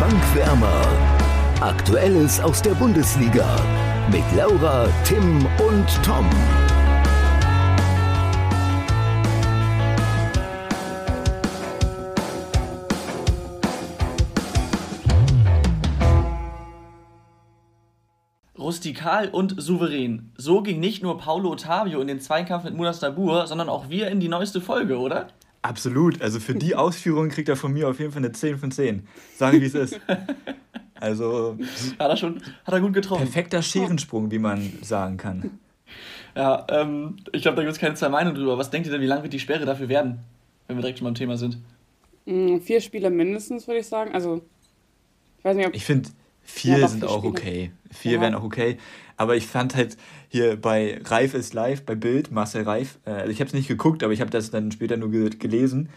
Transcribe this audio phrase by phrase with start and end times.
[0.00, 0.82] Bankwärmer.
[1.60, 3.46] Aktuelles aus der Bundesliga
[4.10, 6.28] mit Laura, Tim und Tom.
[18.58, 20.32] Rustikal und souverän.
[20.36, 24.08] So ging nicht nur Paulo Ottavio in den Zweikampf mit Munas Dabur, sondern auch wir
[24.08, 25.28] in die neueste Folge, oder?
[25.64, 26.20] Absolut.
[26.20, 29.08] Also für die Ausführungen kriegt er von mir auf jeden Fall eine 10 von 10.
[29.34, 29.98] Sagen, wie es ist.
[30.94, 31.56] Also.
[31.98, 33.24] Hat er schon, hat er gut getroffen.
[33.24, 35.58] Perfekter Scherensprung, wie man sagen kann.
[36.36, 38.58] Ja, ähm, ich glaube, da gibt es keine zwei Meinungen drüber.
[38.58, 40.20] Was denkt ihr denn, wie lang wird die Sperre dafür werden,
[40.66, 41.58] wenn wir direkt schon beim Thema sind?
[42.26, 44.14] Mm, vier Spieler mindestens, würde ich sagen.
[44.14, 44.42] Also,
[45.38, 45.74] ich weiß nicht, ob.
[45.74, 46.10] Ich finde,
[46.42, 47.30] vier ja, sind auch Spiele.
[47.30, 47.72] okay.
[47.90, 48.20] Vier ja.
[48.20, 48.78] wären auch okay.
[49.16, 49.96] Aber ich fand halt
[50.34, 53.68] hier bei Reif ist live, bei Bild, Marcel Reif, äh, also ich habe es nicht
[53.68, 55.90] geguckt, aber ich habe das dann später nur gelesen,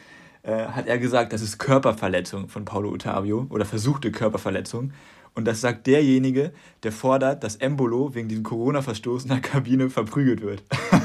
[0.44, 4.92] äh, hat er gesagt, das ist Körperverletzung von Paulo Ottavio oder versuchte Körperverletzung.
[5.34, 6.52] Und das sagt derjenige,
[6.84, 10.62] der fordert, dass Embolo wegen diesem Corona-Verstoß in der Kabine verprügelt wird.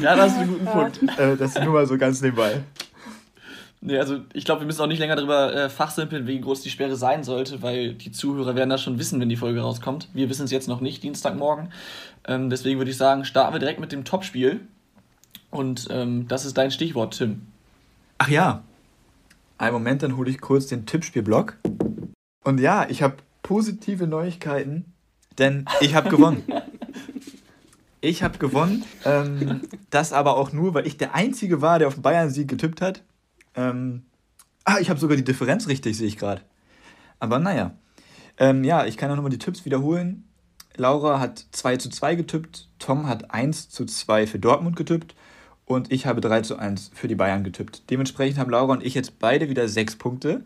[0.00, 1.02] ja, das ist ein guter Punkt.
[1.18, 2.62] Äh, das ist nur mal so ganz nebenbei.
[3.80, 6.70] Nee, also ich glaube, wir müssen auch nicht länger darüber äh, fachsimpeln, wie groß die
[6.70, 10.08] Sperre sein sollte, weil die Zuhörer werden das schon wissen, wenn die Folge rauskommt.
[10.12, 11.72] Wir wissen es jetzt noch nicht, Dienstagmorgen.
[12.26, 14.60] Ähm, deswegen würde ich sagen, starten wir direkt mit dem Topspiel.
[15.50, 17.42] Und ähm, das ist dein Stichwort, Tim.
[18.18, 18.62] Ach ja.
[19.58, 21.56] Einen Moment, dann hole ich kurz den Tippspielblock.
[22.44, 24.92] Und ja, ich habe positive Neuigkeiten,
[25.38, 26.44] denn ich habe gewonnen.
[28.00, 28.84] ich habe gewonnen.
[29.04, 32.80] Ähm, das aber auch nur, weil ich der Einzige war, der auf den Bayern-Sieg getippt
[32.82, 33.02] hat.
[33.56, 34.04] Ähm,
[34.64, 36.42] ah, ich habe sogar die Differenz richtig, sehe ich gerade.
[37.18, 37.72] Aber naja.
[38.38, 40.24] Ähm, ja, ich kann auch nochmal die Tipps wiederholen.
[40.76, 45.14] Laura hat 2 zu 2 getippt, Tom hat 1 zu 2 für Dortmund getippt
[45.64, 47.90] und ich habe 3 zu 1 für die Bayern getippt.
[47.90, 50.44] Dementsprechend haben Laura und ich jetzt beide wieder 6 Punkte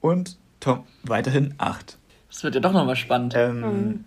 [0.00, 1.98] und Tom weiterhin 8.
[2.28, 3.34] Das wird ja doch nochmal spannend.
[3.34, 4.04] Ähm, mhm.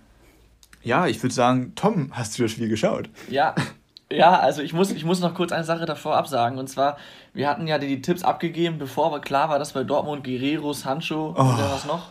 [0.84, 3.10] Ja, ich würde sagen, Tom, hast du das Spiel geschaut?
[3.30, 3.56] Ja,
[4.18, 6.58] ja, also ich muss, ich muss noch kurz eine Sache davor absagen.
[6.58, 6.98] Und zwar,
[7.34, 10.74] wir hatten ja die, die Tipps abgegeben, bevor aber klar war, dass bei Dortmund Guerrero,
[10.74, 11.42] Sancho oh.
[11.42, 12.10] oder was noch?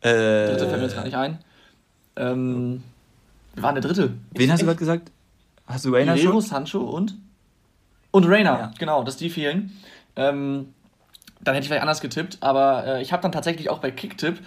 [0.00, 1.38] Äh, dritte fällt mir jetzt gar nicht ein.
[2.16, 2.82] Ähm,
[3.54, 4.14] wir waren der dritte.
[4.32, 5.10] Wen hast du gerade gesagt?
[5.66, 6.42] Hast du Rainer Guerrero, schon?
[6.42, 7.14] Sancho und?
[8.10, 8.70] Und Rainer, ja.
[8.78, 9.78] genau, dass die fehlen.
[10.16, 10.74] Ähm,
[11.40, 14.40] dann hätte ich vielleicht anders getippt, aber äh, ich habe dann tatsächlich auch bei Kicktipp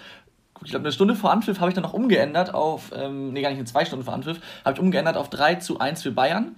[0.64, 3.50] ich glaube, eine Stunde vor Anpfiff habe ich dann noch umgeändert auf, ähm, nee, gar
[3.50, 6.56] nicht, eine zwei Stunden vor Anpfiff, habe ich umgeändert auf 3 zu 1 für Bayern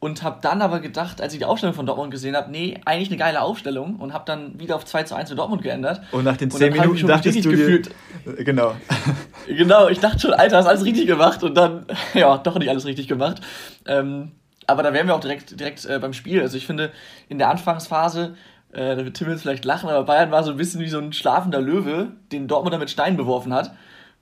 [0.00, 3.08] und habe dann aber gedacht, als ich die Aufstellung von Dortmund gesehen habe, nee, eigentlich
[3.08, 6.00] eine geile Aufstellung und habe dann wieder auf 2 zu 1 für Dortmund geändert.
[6.10, 7.90] Und nach den 10 Minuten dachtest du gefühlt.
[8.24, 8.74] Dir, genau.
[9.46, 12.86] genau, ich dachte schon, Alter, hast alles richtig gemacht und dann, ja, doch nicht alles
[12.86, 13.40] richtig gemacht.
[13.86, 14.32] Ähm,
[14.66, 16.40] aber da wären wir auch direkt, direkt äh, beim Spiel.
[16.40, 16.92] Also ich finde,
[17.28, 18.34] in der Anfangsphase
[18.72, 20.98] äh, da wird Tim jetzt vielleicht lachen, aber Bayern war so ein bisschen wie so
[20.98, 23.74] ein schlafender Löwe, den Dortmund mit Steinen beworfen hat.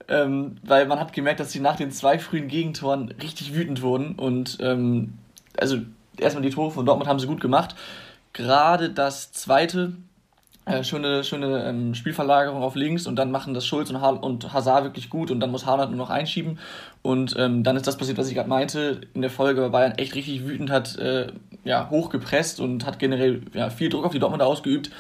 [0.09, 4.15] Ähm, weil man hat gemerkt, dass sie nach den zwei frühen Gegentoren richtig wütend wurden.
[4.15, 5.15] Und ähm,
[5.61, 5.79] also
[6.19, 7.75] erstmal die Tore von Dortmund haben sie gut gemacht.
[8.33, 9.95] Gerade das zweite
[10.69, 14.53] äh, schöne, schöne ähm, Spielverlagerung auf links und dann machen das Schulz und, ha und
[14.53, 16.59] Hazard wirklich gut und dann muss Haaland nur noch einschieben
[17.03, 19.93] und ähm, dann ist das passiert, was ich gerade meinte, in der Folge bei Bayern
[19.93, 21.33] echt richtig wütend hat, äh,
[21.65, 24.91] ja, hochgepresst und hat generell ja, viel Druck auf die Dortmunder ausgeübt.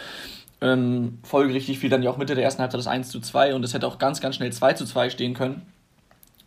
[0.60, 3.62] Ähm, folgerichtig fiel dann ja auch Mitte der ersten Halbzeit das 1 zu 2 und
[3.62, 5.62] es hätte auch ganz, ganz schnell 2 zu 2 stehen können.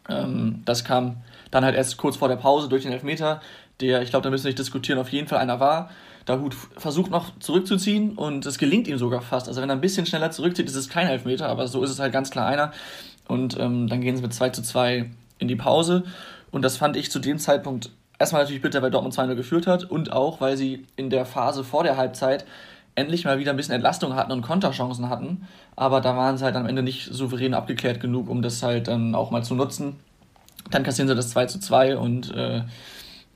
[0.10, 1.18] Ähm, das kam
[1.52, 3.42] dann halt erst kurz vor der Pause durch den Elfmeter,
[3.82, 5.90] der, ich glaube, da müssen wir nicht diskutieren, auf jeden Fall einer war.
[6.26, 9.48] Dahut versucht noch zurückzuziehen und es gelingt ihm sogar fast.
[9.48, 12.00] Also wenn er ein bisschen schneller zurückzieht, ist es kein Elfmeter, aber so ist es
[12.00, 12.72] halt ganz klar einer.
[13.28, 15.10] Und ähm, dann gehen sie mit 2 zu 2
[15.40, 16.04] in die Pause.
[16.52, 17.90] Und das fand ich zu dem Zeitpunkt
[18.20, 21.64] erstmal natürlich bitter, weil Dortmund 2-0 geführt hat und auch, weil sie in der Phase
[21.64, 22.46] vor der Halbzeit
[22.94, 25.48] endlich mal wieder ein bisschen Entlastung hatten und Konterchancen hatten.
[25.76, 29.16] Aber da waren sie halt am Ende nicht souverän abgeklärt genug, um das halt dann
[29.16, 29.96] auch mal zu nutzen.
[30.70, 32.62] Dann kassieren sie das 2 zu 2 und äh,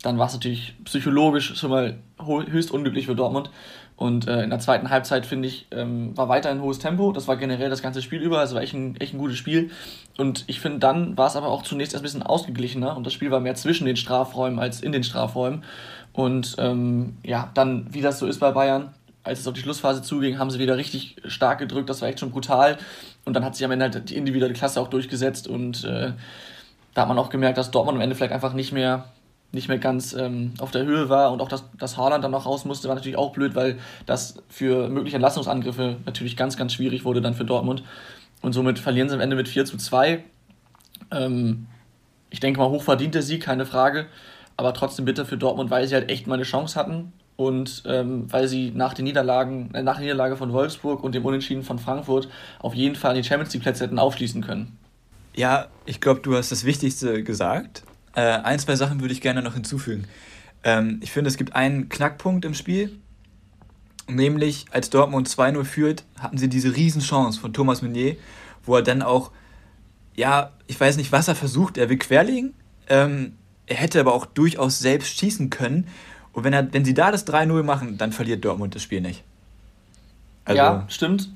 [0.06, 3.50] dann war es natürlich psychologisch schon mal höchst unglücklich für Dortmund.
[3.96, 7.12] Und äh, in der zweiten Halbzeit, finde ich, ähm, war weiterhin hohes Tempo.
[7.12, 8.40] Das war generell das ganze Spiel über.
[8.40, 9.72] Also war echt ein, echt ein gutes Spiel.
[10.18, 12.96] Und ich finde, dann war es aber auch zunächst erst ein bisschen ausgeglichener.
[12.96, 15.64] Und das Spiel war mehr zwischen den Strafräumen als in den Strafräumen.
[16.14, 18.94] Und ähm, ja, dann, wie das so ist bei Bayern,
[19.24, 21.90] als es auf die Schlussphase zuging, haben sie wieder richtig stark gedrückt.
[21.90, 22.78] Das war echt schon brutal.
[23.24, 25.48] Und dann hat sich am Ende halt die individuelle Klasse auch durchgesetzt.
[25.48, 26.12] Und äh,
[26.94, 29.06] da hat man auch gemerkt, dass Dortmund am Ende vielleicht einfach nicht mehr
[29.56, 32.46] nicht mehr ganz ähm, auf der Höhe war und auch, dass, dass Haaland dann noch
[32.46, 37.06] raus musste, war natürlich auch blöd, weil das für mögliche Entlassungsangriffe natürlich ganz, ganz schwierig
[37.06, 37.84] wurde dann für Dortmund.
[38.42, 40.24] Und somit verlieren sie am Ende mit 4 zu 2.
[41.12, 41.68] Ähm,
[42.30, 44.06] ich denke mal, hochverdienter Sieg, keine Frage.
[44.58, 47.14] Aber trotzdem bitter für Dortmund, weil sie halt echt mal eine Chance hatten.
[47.38, 51.26] und ähm, weil sie nach, den Niederlagen, äh, nach der Niederlage von Wolfsburg und dem
[51.26, 52.30] Unentschieden von Frankfurt
[52.60, 54.78] auf jeden Fall die Champions League Plätze hätten aufschließen können.
[55.36, 57.84] Ja, ich glaube, du hast das Wichtigste gesagt.
[58.16, 60.06] Äh, ein, zwei Sachen würde ich gerne noch hinzufügen.
[60.64, 62.98] Ähm, ich finde, es gibt einen Knackpunkt im Spiel,
[64.08, 68.16] nämlich als Dortmund 2-0 führt, hatten sie diese Riesenchance von Thomas Meunier,
[68.64, 69.32] wo er dann auch,
[70.16, 72.54] ja, ich weiß nicht, was er versucht, er will querlegen,
[72.88, 73.34] ähm,
[73.68, 75.88] er hätte aber auch durchaus selbst schießen können
[76.36, 79.24] und wenn, er, wenn sie da das 3-0 machen, dann verliert Dortmund das Spiel nicht.
[80.44, 81.30] Also, ja, stimmt.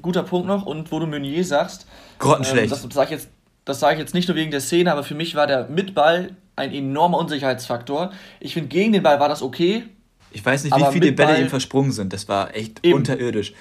[0.00, 0.64] Guter Punkt noch.
[0.64, 1.86] Und wo du Meunier sagst,
[2.18, 2.72] grottenschlecht.
[2.72, 3.28] Ähm, das sage ich, jetzt,
[3.74, 6.36] sag ich jetzt nicht nur wegen der Szene, aber für mich war der mit Ball
[6.56, 8.12] ein enormer Unsicherheitsfaktor.
[8.40, 9.84] Ich finde, gegen den Ball war das okay.
[10.30, 12.12] Ich weiß nicht, wie viele Bälle ihm versprungen sind.
[12.12, 12.94] Das war echt eben.
[12.94, 13.52] unterirdisch.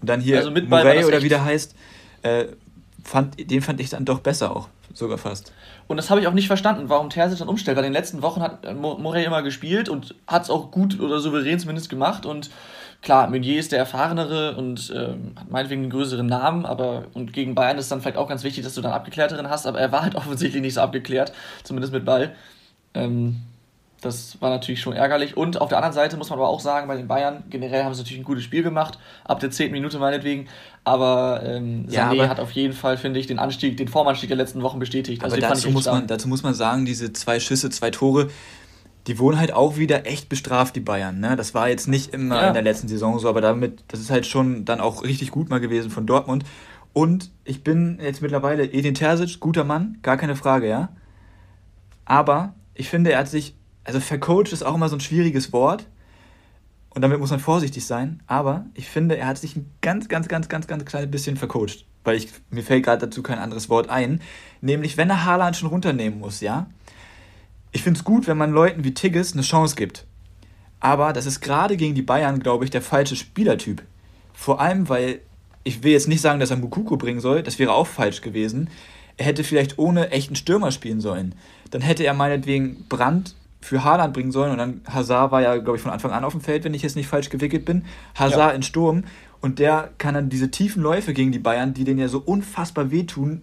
[0.00, 1.74] Und dann hier also Murray oder wie der heißt,
[2.22, 2.46] äh,
[3.04, 5.52] fand, den fand ich dann doch besser auch, sogar fast.
[5.86, 8.22] Und das habe ich auch nicht verstanden, warum Terzic dann umstellt, weil in den letzten
[8.22, 12.26] Wochen hat Morey immer gespielt und hat es auch gut oder souverän zumindest gemacht.
[12.26, 12.50] Und
[13.06, 17.54] klar, Meunier ist der Erfahrenere und ähm, hat meinetwegen einen größeren Namen, aber und gegen
[17.54, 20.02] Bayern ist dann vielleicht auch ganz wichtig, dass du dann abgeklärteren hast, aber er war
[20.02, 21.32] halt offensichtlich nicht so abgeklärt,
[21.62, 22.34] zumindest mit Ball.
[22.94, 23.42] Ähm,
[24.00, 25.36] das war natürlich schon ärgerlich.
[25.36, 27.94] Und auf der anderen Seite muss man aber auch sagen, bei den Bayern generell haben
[27.94, 29.70] sie natürlich ein gutes Spiel gemacht, ab der 10.
[29.70, 30.48] Minute meinetwegen.
[30.84, 34.28] Aber ähm, Sané ja, aber hat auf jeden Fall, finde ich, den Anstieg, den Formanstieg
[34.28, 35.24] der letzten Wochen bestätigt.
[35.24, 38.28] Also dazu, muss man, dazu muss man sagen, diese zwei Schüsse, zwei Tore,
[39.06, 41.20] die wurden halt auch wieder echt bestraft, die Bayern.
[41.20, 41.36] Ne?
[41.36, 42.48] Das war jetzt nicht immer ja.
[42.48, 45.48] in der letzten Saison so, aber damit, das ist halt schon dann auch richtig gut
[45.48, 46.44] mal gewesen von Dortmund.
[46.92, 50.88] Und ich bin jetzt mittlerweile Edin Terzic, guter Mann, gar keine Frage, ja.
[52.04, 53.54] Aber ich finde, er hat sich
[53.86, 55.86] also vercoacht ist auch immer so ein schwieriges Wort.
[56.90, 58.22] Und damit muss man vorsichtig sein.
[58.26, 61.84] Aber ich finde, er hat sich ein ganz, ganz, ganz, ganz, ganz kleines bisschen vercoacht.
[62.04, 64.20] Weil ich, mir fällt gerade dazu kein anderes Wort ein.
[64.60, 66.66] Nämlich, wenn er Haaland schon runternehmen muss, ja.
[67.72, 70.06] Ich finde es gut, wenn man Leuten wie Tigges eine Chance gibt.
[70.80, 73.82] Aber das ist gerade gegen die Bayern, glaube ich, der falsche Spielertyp.
[74.32, 75.20] Vor allem, weil
[75.64, 78.70] ich will jetzt nicht sagen, dass er Mukoko bringen soll, das wäre auch falsch gewesen.
[79.16, 81.34] Er hätte vielleicht ohne echten Stürmer spielen sollen.
[81.70, 84.52] Dann hätte er meinetwegen Brandt für Haaland bringen sollen.
[84.52, 86.82] Und dann Hazard war ja, glaube ich, von Anfang an auf dem Feld, wenn ich
[86.82, 87.84] jetzt nicht falsch gewickelt bin.
[88.14, 88.50] Hazard ja.
[88.50, 89.04] in Sturm.
[89.40, 92.90] Und der kann dann diese tiefen Läufe gegen die Bayern, die denen ja so unfassbar
[92.90, 93.42] wehtun,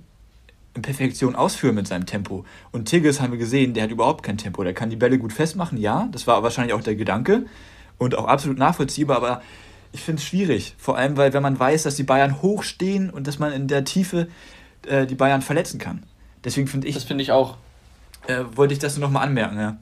[0.75, 2.45] in Perfektion ausführen mit seinem Tempo.
[2.71, 4.63] Und Tigges haben wir gesehen, der hat überhaupt kein Tempo.
[4.63, 6.07] Der kann die Bälle gut festmachen, ja.
[6.11, 7.45] Das war wahrscheinlich auch der Gedanke.
[7.97, 9.41] Und auch absolut nachvollziehbar, aber
[9.91, 10.75] ich finde es schwierig.
[10.77, 13.67] Vor allem, weil wenn man weiß, dass die Bayern hoch stehen und dass man in
[13.67, 14.27] der Tiefe
[14.87, 16.03] äh, die Bayern verletzen kann.
[16.43, 16.95] Deswegen finde ich.
[16.95, 17.57] Das finde ich auch.
[18.27, 19.77] Äh, wollte ich das nur nochmal anmerken, ja.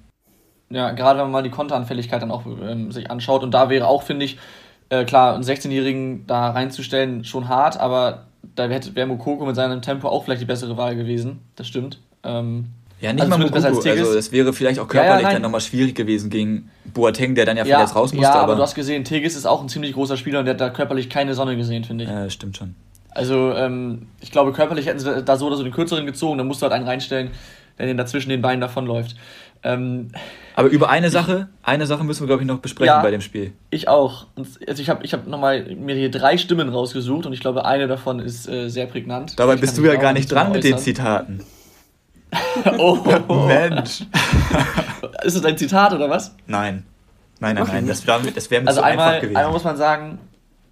[0.69, 3.43] Ja, gerade wenn man mal die Konteranfälligkeit dann auch ähm, sich anschaut.
[3.43, 4.39] Und da wäre auch, finde ich,
[4.89, 8.25] äh, klar, einen 16-Jährigen da reinzustellen schon hart, aber
[8.55, 11.39] da wäre wär Mokoko mit seinem Tempo auch vielleicht die bessere Wahl gewesen.
[11.55, 11.99] Das stimmt.
[12.23, 12.65] Ähm,
[12.99, 13.65] ja, nicht also mal Mokoko.
[13.65, 17.45] Also es wäre vielleicht auch körperlich ja, ja, dann nochmal schwierig gewesen gegen Boateng, der
[17.45, 18.23] dann ja, ja verletzt raus musste.
[18.23, 20.53] Ja, aber, aber, du hast gesehen, Tigges ist auch ein ziemlich großer Spieler und der
[20.53, 22.09] hat da körperlich keine Sonne gesehen, finde ich.
[22.09, 22.75] Ja, stimmt schon.
[23.09, 26.47] Also ähm, ich glaube, körperlich hätten sie da so oder so den kürzeren gezogen, dann
[26.47, 27.31] musst du halt einen reinstellen,
[27.77, 29.15] der den dazwischen den Beinen davonläuft.
[29.63, 30.11] Ähm,
[30.55, 33.21] aber über eine Sache, eine Sache müssen wir, glaube ich, noch besprechen ja, bei dem
[33.21, 33.53] Spiel.
[33.69, 34.27] Ich auch.
[34.67, 37.87] Also ich habe ich hab nochmal mir hier drei Stimmen rausgesucht und ich glaube, eine
[37.87, 39.37] davon ist äh, sehr prägnant.
[39.39, 41.43] Dabei bist du ja gar nicht dran mit den Zitaten.
[42.77, 42.97] oh,
[43.47, 44.03] Mensch.
[45.23, 46.35] ist das ein Zitat oder was?
[46.47, 46.83] Nein.
[47.39, 47.87] Nein, nein, nein.
[47.87, 49.37] Das wäre das wär also so einmal, einfach gewesen.
[49.37, 50.19] Einmal muss man sagen,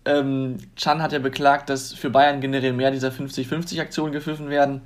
[0.06, 4.82] ähm, Chan hat ja beklagt, dass für Bayern generell mehr dieser 50-50-Aktionen gepfiffen werden.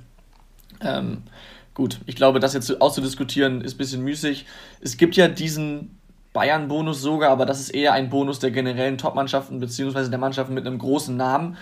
[0.80, 1.22] Ähm,
[1.74, 4.46] gut, ich glaube, das jetzt auszudiskutieren ist ein bisschen müßig.
[4.80, 5.98] Es gibt ja diesen
[6.32, 10.66] Bayern-Bonus sogar, aber das ist eher ein Bonus der generellen Top-Mannschaften beziehungsweise der Mannschaften mit
[10.66, 11.56] einem großen Namen.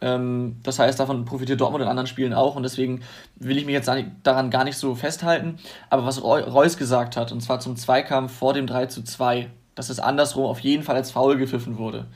[0.00, 3.02] Ähm, das heißt, davon profitiert Dortmund in anderen Spielen auch und deswegen
[3.36, 3.90] will ich mich jetzt
[4.22, 5.58] daran gar nicht so festhalten.
[5.90, 9.90] Aber was Reus gesagt hat, und zwar zum Zweikampf vor dem 3 zu 2, dass
[9.90, 12.06] es andersrum auf jeden Fall als faul gepfiffen wurde,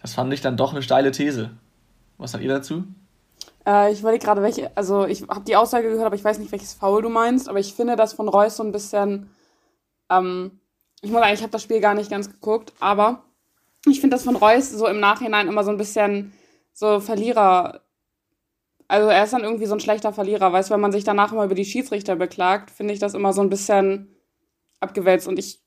[0.00, 1.50] das fand ich dann doch eine steile These.
[2.18, 2.84] Was sagt ihr dazu?
[3.66, 6.52] Äh, ich überlege gerade, welche, also ich habe die Aussage gehört, aber ich weiß nicht,
[6.52, 9.30] welches Foul du meinst, aber ich finde das von Reus so ein bisschen,
[10.10, 10.60] ähm,
[11.00, 13.24] ich muss sagen, ich habe das Spiel gar nicht ganz geguckt, aber
[13.86, 16.32] ich finde das von Reus so im Nachhinein immer so ein bisschen
[16.72, 17.82] so Verlierer,
[18.88, 21.32] also er ist dann irgendwie so ein schlechter Verlierer, weißt du, wenn man sich danach
[21.32, 24.16] immer über die Schiedsrichter beklagt, finde ich das immer so ein bisschen
[24.80, 25.60] abgewälzt und ich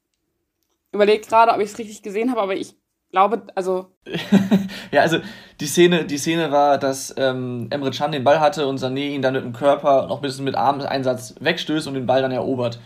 [0.91, 2.75] überlege gerade, ob ich es richtig gesehen habe, aber ich
[3.15, 3.87] glaube, also.
[4.91, 5.19] ja, also
[5.61, 9.21] die Szene, die Szene war, dass ähm, Emre Can den Ball hatte und Sané ihn
[9.21, 12.79] dann mit dem Körper noch ein bisschen mit Armeinsatz wegstößt und den Ball dann erobert.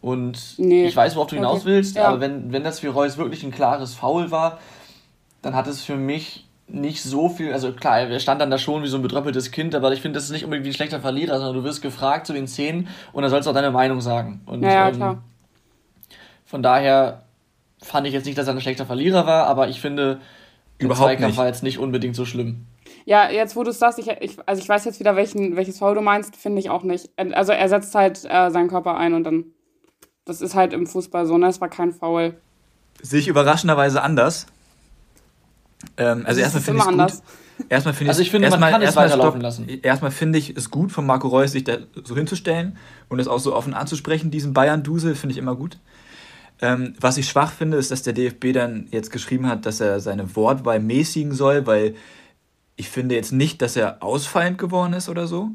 [0.00, 0.86] Und nee.
[0.86, 1.66] ich weiß, worauf du hinaus okay.
[1.66, 2.08] willst, ja.
[2.08, 4.58] aber wenn, wenn das für Reus wirklich ein klares Foul war,
[5.42, 8.82] dann hat es für mich nicht so viel, also klar, er stand dann da schon
[8.82, 11.38] wie so ein betröppeltes Kind, aber ich finde, das ist nicht unbedingt ein schlechter Verlierer,
[11.38, 14.40] sondern du wirst gefragt zu den Szenen und dann sollst du auch deine Meinung sagen.
[14.44, 15.22] Und, ja, ja, ähm, klar.
[16.44, 17.22] Von daher
[17.82, 20.20] fand ich jetzt nicht, dass er ein schlechter Verlierer war, aber ich finde,
[20.80, 21.36] der Überhaupt Zweikampf nicht.
[21.38, 22.66] war jetzt nicht unbedingt so schlimm.
[23.04, 25.78] Ja, jetzt wo du es sagst, ich, ich, also ich weiß jetzt wieder, welchen, welches
[25.78, 27.10] Foul du meinst, finde ich auch nicht.
[27.16, 29.44] Also er setzt halt äh, seinen Körper ein und dann,
[30.24, 31.46] das ist halt im Fußball so, ne?
[31.48, 32.34] Es war kein Foul.
[33.02, 34.46] Sehe ich überraschenderweise anders.
[35.96, 36.92] Ähm, also Das erstmal finde ich es gut.
[37.00, 37.22] anders.
[37.68, 39.68] Erstmal finde Also ich finde, man erstmal- kann es weiterlaufen lassen.
[39.82, 42.76] Erstmal finde ich es gut von Marco Reus, sich da so hinzustellen
[43.08, 45.78] und es auch so offen anzusprechen, diesen Bayern-Dusel, finde ich immer gut.
[46.60, 50.00] Ähm, was ich schwach finde, ist, dass der DFB dann jetzt geschrieben hat, dass er
[50.00, 51.94] seine Wortwahl mäßigen soll, weil
[52.76, 55.50] ich finde jetzt nicht, dass er ausfallend geworden ist oder so.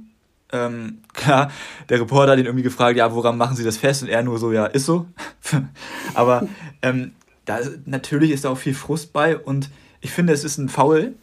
[0.51, 1.51] Ähm, klar,
[1.89, 4.03] der Reporter hat ihn irgendwie gefragt, ja, woran machen Sie das fest?
[4.03, 5.07] Und er nur so, ja, ist so.
[6.13, 6.48] Aber
[6.81, 7.13] ähm,
[7.45, 9.69] da natürlich ist da auch viel Frust bei und
[10.00, 11.15] ich finde, es ist ein Foul.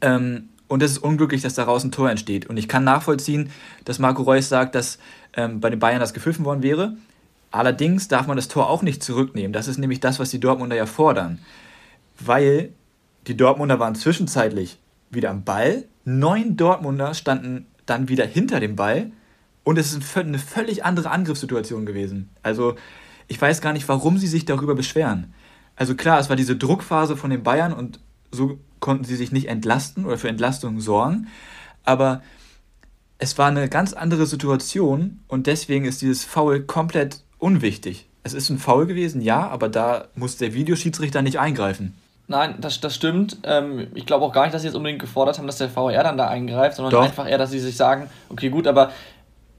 [0.00, 2.46] Ähm, und es ist unglücklich, dass daraus ein Tor entsteht.
[2.46, 3.50] Und ich kann nachvollziehen,
[3.84, 4.98] dass Marco Reus sagt, dass
[5.34, 6.96] ähm, bei den Bayern das gepfiffen worden wäre.
[7.56, 9.52] Allerdings darf man das Tor auch nicht zurücknehmen.
[9.52, 11.38] Das ist nämlich das, was die Dortmunder ja fordern.
[12.20, 12.70] Weil
[13.26, 14.78] die Dortmunder waren zwischenzeitlich
[15.10, 15.84] wieder am Ball.
[16.04, 19.10] Neun Dortmunder standen dann wieder hinter dem Ball.
[19.64, 22.28] Und es ist eine völlig andere Angriffssituation gewesen.
[22.42, 22.76] Also
[23.26, 25.32] ich weiß gar nicht, warum sie sich darüber beschweren.
[25.76, 29.48] Also klar, es war diese Druckphase von den Bayern und so konnten sie sich nicht
[29.48, 31.28] entlasten oder für Entlastung sorgen.
[31.84, 32.22] Aber
[33.18, 38.06] es war eine ganz andere Situation und deswegen ist dieses Foul komplett unwichtig.
[38.24, 41.96] Es ist ein Foul gewesen, ja, aber da muss der Videoschiedsrichter nicht eingreifen.
[42.26, 43.36] Nein, das, das stimmt.
[43.44, 46.02] Ähm, ich glaube auch gar nicht, dass sie jetzt unbedingt gefordert haben, dass der VR
[46.02, 47.04] dann da eingreift, sondern Doch.
[47.04, 48.90] einfach eher, dass sie sich sagen, okay, gut, aber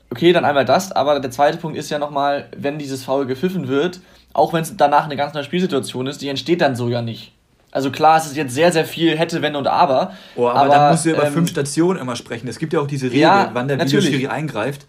[0.09, 3.69] okay, dann einmal das, aber der zweite Punkt ist ja nochmal, wenn dieses Foul gepfiffen
[3.69, 4.01] wird,
[4.33, 7.31] auch wenn es danach eine ganz neue Spielsituation ist, die entsteht dann so ja nicht.
[7.71, 10.11] Also klar, es ist jetzt sehr, sehr viel hätte, wenn und aber.
[10.35, 12.49] Oh, aber, dann musst du ja über ähm, fünf Stationen immer sprechen.
[12.49, 13.79] Es gibt ja auch diese Regel, Ja, wann der.
[13.79, 14.87] Videoschiri eingreift.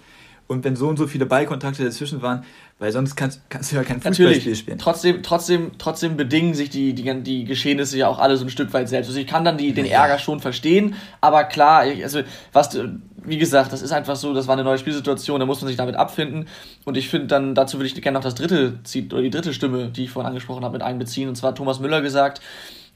[0.49, 2.45] Und wenn so und so viele Ballkontakte dazwischen waren,
[2.78, 4.18] weil sonst kannst, kannst du ja kein Natürlich.
[4.18, 4.78] Fußballspiel spielen.
[4.78, 8.73] Trotzdem, trotzdem, trotzdem bedingen sich die, die, die Geschehnisse ja auch alle so ein Stück
[8.73, 9.08] weit selbst.
[9.08, 12.20] Also ich kann dann die, den Ärger schon verstehen, aber klar, ich, also
[12.52, 12.78] was,
[13.16, 15.76] wie gesagt, das ist einfach so, das war eine neue Spielsituation, da muss man sich
[15.76, 16.47] damit abfinden.
[16.85, 19.52] Und ich finde dann, dazu würde ich gerne noch das dritte, Ziel- oder die dritte
[19.52, 21.28] Stimme, die ich vorhin angesprochen habe, mit einbeziehen.
[21.28, 22.40] Und zwar hat Thomas Müller gesagt,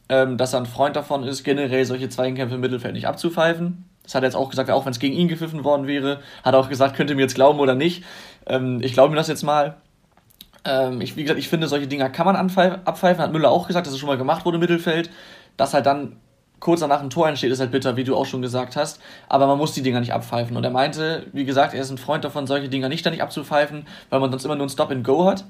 [0.08, 3.84] ähm, dass er ein Freund davon ist, generell solche Zweikämpfe im Mittelfeld nicht abzupfeifen.
[4.02, 6.54] Das hat er jetzt auch gesagt, auch wenn es gegen ihn gepfiffen worden wäre, hat
[6.54, 8.04] er auch gesagt, könnt ihr mir jetzt glauben oder nicht.
[8.46, 9.76] Ähm, ich glaube mir das jetzt mal.
[10.64, 13.22] Ähm, ich, wie gesagt, ich finde, solche Dinger kann man abpfeifen.
[13.22, 15.10] Hat Müller auch gesagt, dass es schon mal gemacht wurde im Mittelfeld.
[15.56, 16.16] Dass halt dann
[16.60, 19.00] kurz danach ein Tor entsteht, ist halt bitter, wie du auch schon gesagt hast.
[19.28, 20.56] Aber man muss die Dinger nicht abpfeifen.
[20.56, 23.86] Und er meinte, wie gesagt, er ist ein Freund davon, solche Dinger nicht nicht abzupfeifen,
[24.10, 25.44] weil man sonst immer nur ein Stop and Go hat.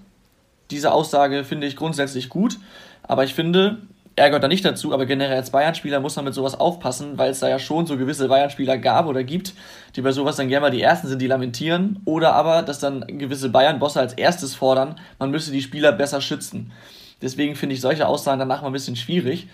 [0.71, 2.59] Diese Aussage finde ich grundsätzlich gut.
[3.03, 3.79] Aber ich finde,
[4.16, 7.31] er gehört da nicht dazu, aber generell als Bayern-Spieler muss man mit sowas aufpassen, weil
[7.31, 9.54] es da ja schon so gewisse Bayern-Spieler gab oder gibt,
[9.97, 12.00] die bei sowas dann gerne mal die Ersten sind, die lamentieren.
[12.04, 16.73] Oder aber, dass dann gewisse Bayern-Bosse als erstes fordern, man müsse die Spieler besser schützen.
[17.23, 19.49] Deswegen finde ich solche Aussagen danach mal ein bisschen schwierig.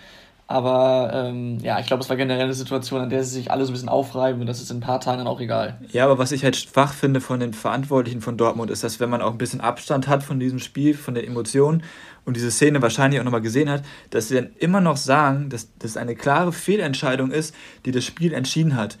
[0.51, 3.65] Aber ähm, ja, ich glaube, es war generell eine Situation, an der sie sich alle
[3.65, 5.77] so ein bisschen aufreiben und das ist in ein paar Tagen dann auch egal.
[5.91, 9.11] Ja, aber was ich halt schwach finde von den Verantwortlichen von Dortmund, ist, dass wenn
[9.11, 11.83] man auch ein bisschen Abstand hat von diesem Spiel, von den Emotionen
[12.25, 15.67] und diese Szene wahrscheinlich auch nochmal gesehen hat, dass sie dann immer noch sagen, dass
[15.77, 17.53] das eine klare Fehlentscheidung ist,
[17.85, 18.97] die das Spiel entschieden hat.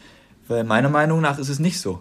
[0.47, 1.99] Weil meiner Meinung nach ist es nicht so.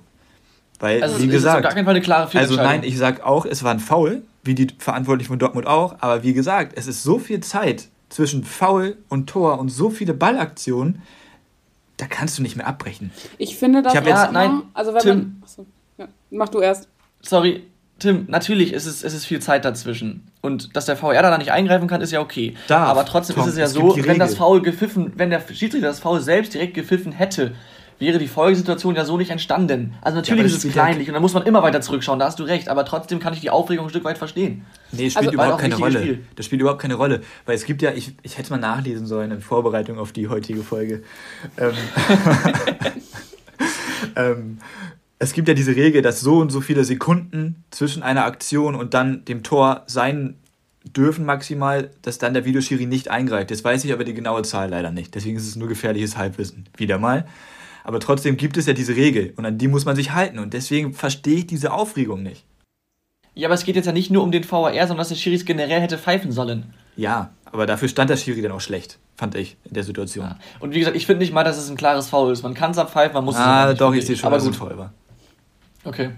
[0.78, 3.64] Weil, Also wie gesagt, gar keinen Fall eine klare also nein, ich sag auch, es
[3.64, 7.18] war ein Foul, wie die Verantwortlichen von Dortmund auch, aber wie gesagt, es ist so
[7.18, 11.02] viel Zeit zwischen Foul und Tor und so viele Ballaktionen,
[11.96, 13.10] da kannst du nicht mehr abbrechen.
[13.38, 15.16] Ich finde das Ich Ja, nein, also wenn Tim.
[15.18, 15.66] man, achso,
[15.98, 16.88] ja, mach du erst.
[17.22, 17.64] Sorry,
[17.98, 20.28] Tim, natürlich ist es, es ist viel Zeit dazwischen.
[20.40, 22.54] Und dass der VR da nicht eingreifen kann, ist ja okay.
[22.68, 24.36] Darf, Aber trotzdem Tom, ist es ja es so, wenn das.
[24.36, 27.54] Foul gepfiffen, wenn der Schiedsrichter das Foul selbst direkt gepfiffen hätte,
[27.98, 29.94] wäre die Folgesituation ja so nicht entstanden.
[30.00, 32.26] Also natürlich das ist es ja- kleinlich und da muss man immer weiter zurückschauen, da
[32.26, 32.68] hast du recht.
[32.68, 34.64] Aber trotzdem kann ich die Aufregung ein Stück weit verstehen.
[34.92, 36.00] Nee, spielt Also, überhaupt keine Rolle.
[36.00, 36.24] Spiel.
[36.36, 37.20] Das spielt überhaupt keine Rolle.
[37.46, 40.28] Weil es gibt ja, ich, ich hätte es mal nachlesen sollen in Vorbereitung auf die
[40.28, 41.02] heutige Folge.
[41.56, 41.72] Ähm,
[44.16, 44.58] ähm,
[45.18, 48.94] es gibt ja diese Regel, dass so und so viele Sekunden zwischen einer Aktion und
[48.94, 50.36] dann dem Tor sein
[50.84, 53.50] dürfen maximal, dass dann der Videoschiri nicht eingreift.
[53.50, 55.14] Jetzt weiß ich aber die genaue Zahl leider nicht.
[55.14, 56.68] Deswegen ist es nur gefährliches Halbwissen.
[56.76, 57.26] Wieder mal.
[57.84, 60.38] Aber trotzdem gibt es ja diese Regel und an die muss man sich halten.
[60.38, 62.44] Und deswegen verstehe ich diese Aufregung nicht.
[63.38, 65.44] Ja, aber es geht jetzt ja nicht nur um den VAR, sondern dass der Schiris
[65.44, 66.74] generell hätte pfeifen sollen.
[66.96, 70.24] Ja, aber dafür stand der Schiri dann auch schlecht, fand ich, in der Situation.
[70.26, 70.38] Ja.
[70.58, 72.42] Und wie gesagt, ich finde nicht mal, dass es ein klares Foul ist.
[72.42, 74.32] Man kann es abpfeifen, man muss es aber ah, nicht, doch, finde ich sehe schon,
[74.32, 74.92] Aber gut, war.
[75.84, 76.10] okay.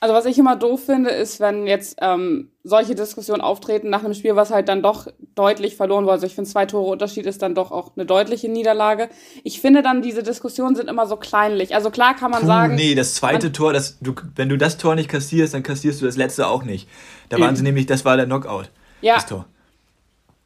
[0.00, 4.14] Also was ich immer doof finde, ist, wenn jetzt ähm, solche Diskussionen auftreten nach einem
[4.14, 6.12] Spiel, was halt dann doch deutlich verloren wurde.
[6.12, 9.08] Also ich finde, zwei Tore Unterschied ist dann doch auch eine deutliche Niederlage.
[9.42, 11.74] Ich finde dann, diese Diskussionen sind immer so kleinlich.
[11.74, 14.78] Also klar kann man Puh, sagen, nee, das zweite Tor, das, du, wenn du das
[14.78, 16.88] Tor nicht kassierst, dann kassierst du das letzte auch nicht.
[17.28, 17.56] Da waren Eben.
[17.56, 19.46] sie nämlich, das war der Knockout, ja, das Tor.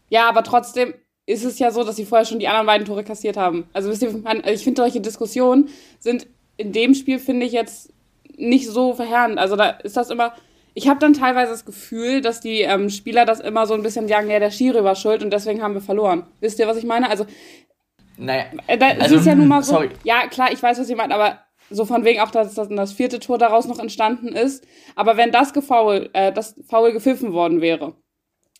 [0.08, 0.94] Ja, aber trotzdem
[1.26, 3.66] ist es ja so, dass sie vorher schon die anderen beiden Tore kassiert haben.
[3.72, 5.68] Also wisst ihr, man, ich finde solche Diskussionen
[5.98, 7.92] sind in dem Spiel, finde ich, jetzt
[8.36, 9.38] nicht so verheerend.
[9.38, 10.32] Also da ist das immer.
[10.74, 14.08] Ich habe dann teilweise das Gefühl, dass die ähm, Spieler das immer so ein bisschen
[14.08, 16.26] sagen, ja, der Schiri war schuld und deswegen haben wir verloren.
[16.40, 17.10] Wisst ihr, was ich meine?
[17.10, 17.26] Also,
[18.16, 19.74] Naja, äh, da Also, ist ja nun mal so.
[19.74, 19.90] sorry.
[20.04, 22.92] Ja, klar, ich weiß, was ihr meint, aber so von wegen auch, dass das, das
[22.92, 24.66] vierte Tor daraus noch entstanden ist.
[24.96, 27.94] Aber wenn das gefoul, äh, das Foul gepfiffen worden wäre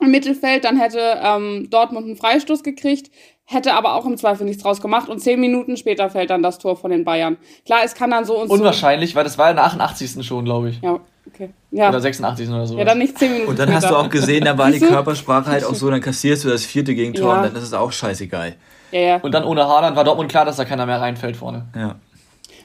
[0.02, 3.10] im Mittelfeld, dann hätte ähm, Dortmund einen Freistoß gekriegt,
[3.44, 6.58] hätte aber auch im Zweifel nichts draus gemacht und zehn Minuten später fällt dann das
[6.58, 7.36] Tor von den Bayern.
[7.66, 8.54] Klar, es kann dann so und so.
[8.54, 10.24] unwahrscheinlich, weil das war in der 88.
[10.26, 10.80] schon, glaube ich.
[10.80, 11.50] Ja, okay.
[11.70, 11.88] Ja.
[11.88, 12.48] Oder 86.
[12.48, 12.78] oder so.
[12.78, 13.82] ja, dann nicht zehn Minuten Und dann später.
[13.86, 14.78] hast du auch gesehen, da war die?
[14.80, 17.36] Körpersprache halt auch so, dann kassierst du das vierte Gegentor Ja.
[17.38, 18.54] und dann ist es auch scheißegal.
[18.92, 19.16] Ja, ja.
[19.22, 21.66] Und dann ohne Haaland war Dortmund klar, dass da keiner mehr reinfällt vorne.
[21.74, 21.96] Ja.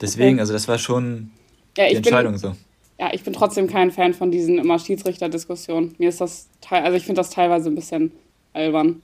[0.01, 0.41] Deswegen, Okay.
[0.41, 1.31] also das war schon
[1.77, 2.55] ja, die Entscheidung bin, so.
[2.99, 5.95] Ja, ich bin trotzdem kein Fan von diesen immer Schiedsrichter-Diskussionen.
[5.97, 8.11] Mir ist das, teil- also ich finde das teilweise ein bisschen
[8.53, 9.01] albern.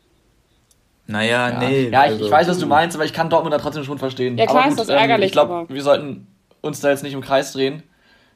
[1.05, 1.89] Naja, Ja, nee.
[1.89, 3.97] ja ich, also, ich weiß, was du meinst, aber ich kann Dortmund da trotzdem schon
[3.99, 4.37] verstehen.
[4.37, 6.27] Ja, klar aber ist das ärgerlich, Ich glaube, wir sollten
[6.61, 7.83] uns da jetzt nicht im Kreis drehen.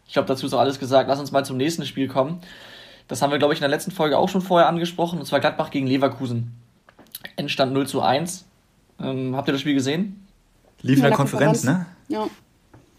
[0.05, 1.09] Ich glaube, dazu ist auch alles gesagt.
[1.09, 2.41] Lass uns mal zum nächsten Spiel kommen.
[3.07, 5.17] Das haben wir, glaube ich, in der letzten Folge auch schon vorher angesprochen.
[5.19, 6.51] Und zwar Gladbach gegen Leverkusen.
[7.37, 8.45] Endstand 0 zu 1.
[9.01, 10.27] Ähm, habt ihr das Spiel gesehen?
[10.81, 11.85] Lief in der Konferenz, ne?
[12.09, 12.27] Ja.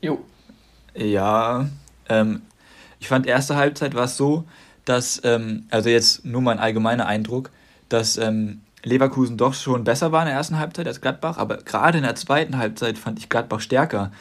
[0.01, 0.19] Jo.
[0.97, 1.69] Ja,
[2.09, 2.43] ähm,
[3.01, 4.45] ich fand erste Halbzeit war es so,
[4.85, 7.51] dass, ähm, also jetzt nur mein allgemeiner Eindruck,
[7.89, 11.99] dass ähm, Leverkusen doch schon besser war in der ersten Halbzeit als Gladbach, aber gerade
[11.99, 14.13] in der zweiten Halbzeit fand ich Gladbach stärker.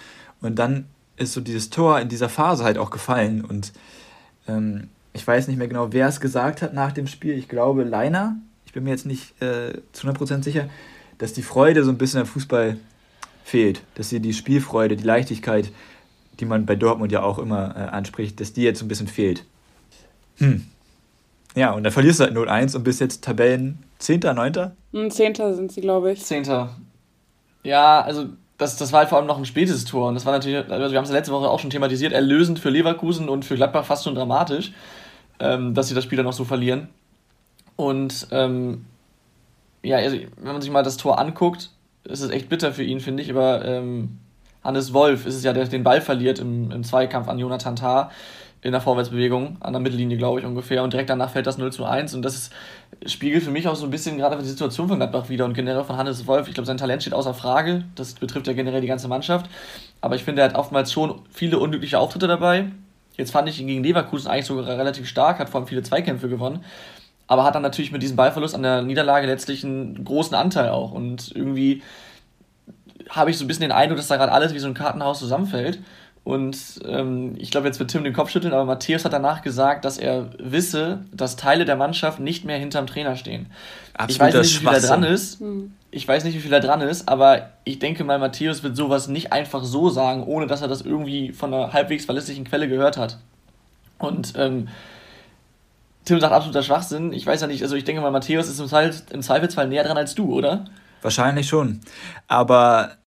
[0.41, 3.44] Und dann ist so dieses Tor in dieser Phase halt auch gefallen.
[3.44, 3.74] Und
[4.48, 7.38] ähm, ich weiß nicht mehr genau, wer es gesagt hat nach dem Spiel.
[7.38, 10.70] Ich glaube, Leiner, ich bin mir jetzt nicht äh, zu 100% sicher,
[11.17, 12.77] dass die Freude so ein bisschen im Fußball
[13.44, 13.82] fehlt.
[13.96, 15.72] Dass sie die Spielfreude, die Leichtigkeit,
[16.39, 19.08] die man bei Dortmund ja auch immer äh, anspricht, dass die jetzt so ein bisschen
[19.08, 19.44] fehlt.
[20.38, 20.65] Hm.
[21.56, 24.72] Ja, und dann verlierst du halt 0-1 und bist jetzt Tabellen 10., 9.
[24.94, 26.24] Ein Zehnter sind sie, glaube ich.
[26.24, 26.75] Zehnter.
[27.63, 28.27] Ja, also
[28.58, 30.10] das, das war halt vor allem noch ein spätes Tor.
[30.10, 32.60] Und das war natürlich, also wir haben es ja letzte Woche auch schon thematisiert, erlösend
[32.60, 34.71] für Leverkusen und für Gladbach fast schon dramatisch,
[35.39, 36.89] ähm, dass sie das Spiel dann noch so verlieren.
[37.76, 38.86] Und ähm,
[39.84, 41.71] ja, also, wenn man sich mal das Tor anguckt,
[42.04, 43.30] ist es echt bitter für ihn, finde ich.
[43.30, 44.17] Aber ähm,
[44.67, 48.12] Hannes Wolf ist es ja, der den Ball verliert im, im Zweikampf an Jonathan Tah
[48.62, 50.84] in der Vorwärtsbewegung, an der Mittellinie, glaube ich, ungefähr.
[50.84, 52.13] Und direkt danach fällt das 0 zu 1.
[52.15, 52.53] Und das ist,
[53.06, 55.86] spiegelt für mich auch so ein bisschen gerade die Situation von Gladbach wieder und generell
[55.86, 56.49] von Hannes Wolf.
[56.49, 57.86] Ich glaube, sein Talent steht außer Frage.
[57.95, 59.49] Das betrifft ja generell die ganze Mannschaft.
[60.01, 62.65] Aber ich finde, er hat oftmals schon viele unglückliche Auftritte dabei.
[63.15, 66.27] Jetzt fand ich ihn gegen Leverkusen eigentlich sogar relativ stark, hat vor allem viele Zweikämpfe
[66.27, 66.65] gewonnen.
[67.27, 70.91] Aber hat dann natürlich mit diesem Ballverlust an der Niederlage letztlich einen großen Anteil auch.
[70.91, 71.84] Und irgendwie
[73.10, 75.20] habe ich so ein bisschen den Eindruck, dass da gerade alles wie so ein Kartenhaus
[75.20, 75.80] zusammenfällt.
[76.24, 79.86] Und ähm, ich glaube, jetzt wird Tim den Kopf schütteln, aber Matthäus hat danach gesagt,
[79.86, 83.46] dass er wisse, dass Teile der Mannschaft nicht mehr hinterm Trainer stehen.
[84.10, 85.13] ich weiß Absoluter nicht, wie viel da dran Schwachsinn.
[85.13, 85.41] ist.
[85.91, 89.08] Ich weiß nicht, wie viel da dran ist, aber ich denke mal, Matthäus wird sowas
[89.08, 92.98] nicht einfach so sagen, ohne dass er das irgendwie von einer halbwegs verlässlichen Quelle gehört
[92.98, 93.20] hat.
[93.98, 94.67] Und ähm,
[96.04, 97.13] Tim sagt absoluter Schwachsinn.
[97.13, 100.13] Ich weiß ja nicht, also ich denke mal, Matthäus ist im Zweifelsfall näher dran als
[100.13, 100.65] du, oder?
[101.02, 101.80] Wahrscheinlich schon.
[102.28, 102.98] Aber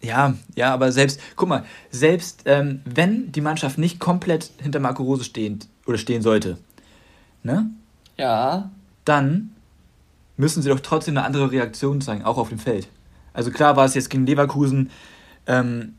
[0.00, 5.02] ja, ja, aber selbst, guck mal, selbst ähm, wenn die Mannschaft nicht komplett hinter Marco
[5.04, 6.58] Rose stehen oder stehen sollte,
[7.42, 7.70] ne,
[8.18, 8.70] Ja.
[9.04, 9.50] dann
[10.36, 12.88] müssen sie doch trotzdem eine andere Reaktion zeigen, auch auf dem Feld.
[13.32, 14.90] Also klar war es jetzt gegen Leverkusen
[15.46, 15.94] ähm,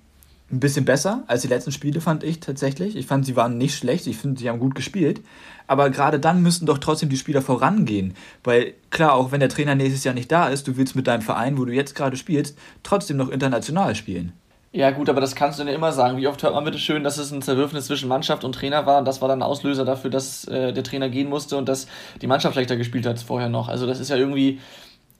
[0.53, 2.95] ein bisschen besser als die letzten Spiele, fand ich tatsächlich.
[2.95, 5.21] Ich fand, sie waren nicht schlecht, ich finde, sie haben gut gespielt.
[5.67, 8.13] Aber gerade dann müssen doch trotzdem die Spieler vorangehen.
[8.43, 11.21] Weil klar, auch wenn der Trainer nächstes Jahr nicht da ist, du willst mit deinem
[11.21, 14.33] Verein, wo du jetzt gerade spielst, trotzdem noch international spielen.
[14.71, 16.17] Ja, gut, aber das kannst du ja immer sagen.
[16.17, 18.99] Wie oft hört man bitte schön, dass es ein Zerwürfnis zwischen Mannschaft und Trainer war
[18.99, 21.87] und das war dann Auslöser dafür, dass äh, der Trainer gehen musste und dass
[22.21, 23.69] die Mannschaft schlechter gespielt hat vorher noch.
[23.69, 24.59] Also das ist ja irgendwie,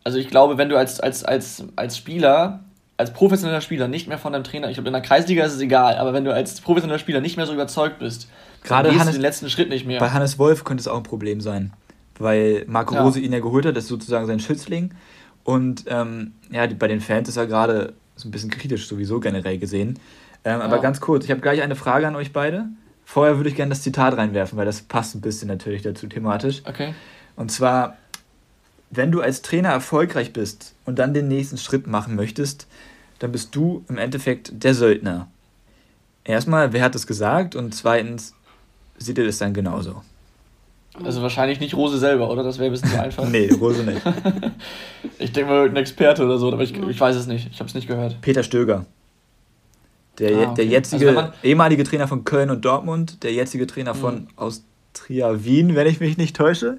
[0.04, 2.62] also ich glaube, wenn du als, als, als, als Spieler,
[2.98, 5.60] als professioneller Spieler nicht mehr von deinem Trainer, ich glaube in der Kreisliga ist es
[5.62, 8.30] egal, aber wenn du als professioneller Spieler nicht mehr so überzeugt bist,
[8.64, 10.00] Gerade dann Hannes- du den letzten Schritt nicht mehr.
[10.00, 11.74] Bei Hannes Wolf könnte es auch ein Problem sein,
[12.20, 13.02] weil Marco Ja.
[13.04, 14.92] Rose ihn ja geholt hat, das ist sozusagen sein Schützling.
[15.44, 19.58] Und ähm, ja, bei den Fans ist er gerade so ein bisschen kritisch sowieso generell
[19.58, 20.00] gesehen.
[20.46, 20.82] Ähm, Aber Ja.
[20.82, 22.66] ganz kurz, ich habe gleich eine Frage an euch beide.
[23.06, 26.62] Vorher würde ich gerne das Zitat reinwerfen, weil das passt ein bisschen natürlich dazu thematisch.
[26.66, 26.94] Okay.
[27.36, 27.98] Und zwar,
[28.96, 32.68] wenn du als Trainer erfolgreich bist und dann den nächsten Schritt machen möchtest,
[33.20, 35.28] dann bist du im Endeffekt der Söldner.
[36.26, 37.56] Erstmal, wer hat das gesagt?
[37.56, 38.34] Und zweitens,
[38.98, 40.02] seht ihr das dann genauso?
[41.04, 42.44] Also wahrscheinlich nicht Rose selber, oder?
[42.44, 43.28] Das wäre ein bisschen zu einfach.
[43.30, 44.02] Nee, Rose nicht.
[45.18, 47.50] Ich denke mal irgendein Experte oder so, aber ich, ich weiß es nicht.
[47.52, 48.22] Ich habe es nicht gehört.
[48.22, 48.86] Peter Stöger.
[50.20, 50.54] Der, Ah, okay.
[50.58, 54.28] der jetzige, Also ehemalige Trainer von Köln und Dortmund, der jetzige Trainer von Mhm.
[54.36, 56.78] Austria Wien, wenn ich mich nicht täusche.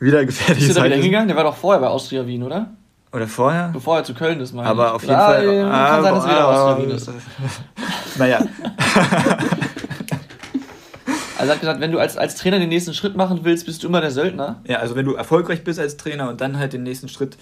[0.00, 1.28] Wieder gefährliches Ist der da wieder hingegangen?
[1.28, 2.70] Der war doch vorher bei Austria Wien, oder?
[3.12, 3.70] Oder vorher?
[3.72, 4.92] Bevor er zu Köln ist, meine Aber ich.
[4.92, 5.44] auf jeden Ja, Fall.
[5.70, 7.10] Kann sein, dass er wieder aber- Austria Wien ist.
[8.18, 8.40] Naja,
[11.38, 13.82] Also er hat gesagt, wenn du als, als Trainer den nächsten Schritt machen willst, bist
[13.84, 14.60] du immer der Söldner.
[14.66, 17.36] ja, also wenn du erfolgreich bist als Trainer und dann halt den nächsten Schritt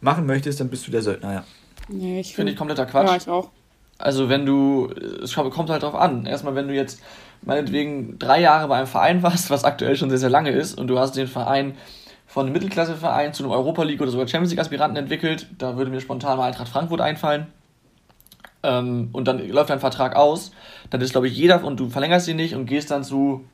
[0.00, 1.44] machen möchtest, dann bist du der Söldner, ja.
[1.88, 3.08] Nee, ich Finde ich kompletter Quatsch.
[3.08, 3.50] Ja, ich auch.
[3.98, 4.88] Also wenn du,
[5.22, 6.26] es kommt kommt halt drauf an.
[6.26, 7.02] Erstmal, wenn du jetzt
[7.42, 10.86] meinetwegen drei Jahre bei einem Verein warst, was aktuell schon sehr, sehr lange ist, und
[10.86, 11.74] du hast den Verein
[12.30, 15.90] von einem Mittelklasseverein zu einem Europa League oder sogar Champions League Aspiranten entwickelt, da würde
[15.90, 17.48] mir spontan mal Eintracht Frankfurt einfallen.
[18.62, 20.52] Ähm, und dann läuft dein Vertrag aus,
[20.90, 23.44] dann ist glaube ich jeder und du verlängerst ihn nicht und gehst dann zu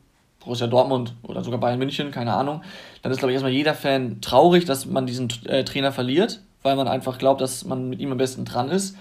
[0.41, 2.61] Borussia Dortmund oder sogar Bayern München, keine Ahnung,
[3.01, 6.77] dann ist glaube ich erstmal jeder Fan traurig, dass man diesen äh, Trainer verliert, weil
[6.77, 8.95] man einfach glaubt, dass man mit ihm am besten dran ist.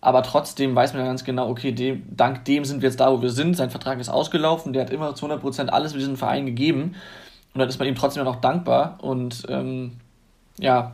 [0.00, 3.12] Aber trotzdem weiß man ja ganz genau, okay, dem, dank dem sind wir jetzt da,
[3.12, 3.56] wo wir sind.
[3.56, 6.94] Sein Vertrag ist ausgelaufen, der hat immer zu 100% alles für diesen Verein gegeben.
[7.54, 8.98] Und dann ist man ihm trotzdem noch dankbar.
[9.02, 9.92] Und ähm,
[10.58, 10.92] ja,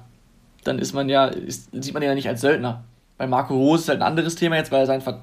[0.64, 2.84] dann ist man ja, ist, sieht man ihn ja nicht als Söldner.
[3.18, 5.20] Bei Marco Rose ist halt ein anderes Thema jetzt, weil sein Ver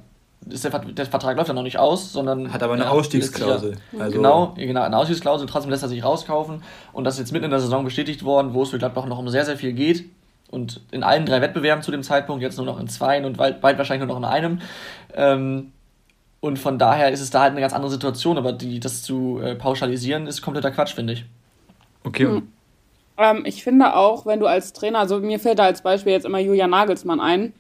[0.50, 2.52] ist der, Vert- der Vertrag läuft ja noch nicht aus, sondern.
[2.52, 3.76] Hat aber eine ja, Ausstiegsklausel.
[3.76, 6.62] sich Also- Ja, genau, genau, eine Ausstiegsklausel, trotzdem lässt er sich rauskaufen.
[6.92, 9.18] Und das ist jetzt mitten in der Saison bestätigt worden, wo es für Gladbach noch
[9.20, 10.04] um sehr, sehr viel geht.
[10.52, 13.62] Und in allen drei Wettbewerben zu dem Zeitpunkt, jetzt nur noch in zwei und bald,
[13.62, 14.60] bald wahrscheinlich nur noch in einem.
[15.16, 15.72] Ähm,
[16.44, 19.40] und von daher ist es da halt eine ganz andere Situation, aber die, das zu
[19.40, 21.26] äh, pauschalisieren ist kompletter Quatsch, finde ich.
[22.04, 22.52] Okay, Hm.
[23.16, 26.26] Ähm, ich finde auch, wenn du als Trainer, also mir fällt da als Beispiel jetzt
[26.26, 27.54] immer Julian Nagelsmann ein,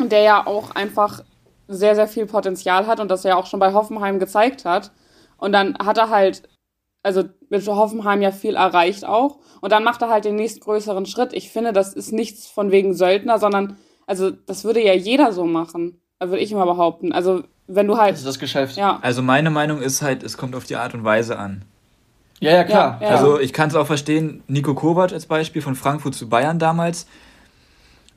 [0.00, 1.22] der ja auch einfach
[1.68, 4.90] sehr, sehr viel Potenzial hat und das er ja auch schon bei Hoffenheim gezeigt hat.
[5.36, 6.42] Und dann hat er halt,
[7.04, 9.38] also mit Hoffenheim ja viel erreicht auch.
[9.60, 11.34] Und dann macht er halt den nächstgrößeren Schritt.
[11.34, 13.76] Ich finde, das ist nichts von wegen Söldner, sondern,
[14.08, 17.12] also das würde ja jeder so machen, würde ich immer behaupten.
[17.12, 18.76] Also wenn du halt, Das ist das Geschäft.
[18.76, 21.62] ja, also meine Meinung ist halt, es kommt auf die Art und Weise an.
[22.40, 22.98] ja, ja, klar.
[23.00, 23.14] Ja, ja.
[23.16, 27.06] Also ich kann es auch verstehen, Nico Kovac als Beispiel von Frankfurt zu Bayern damals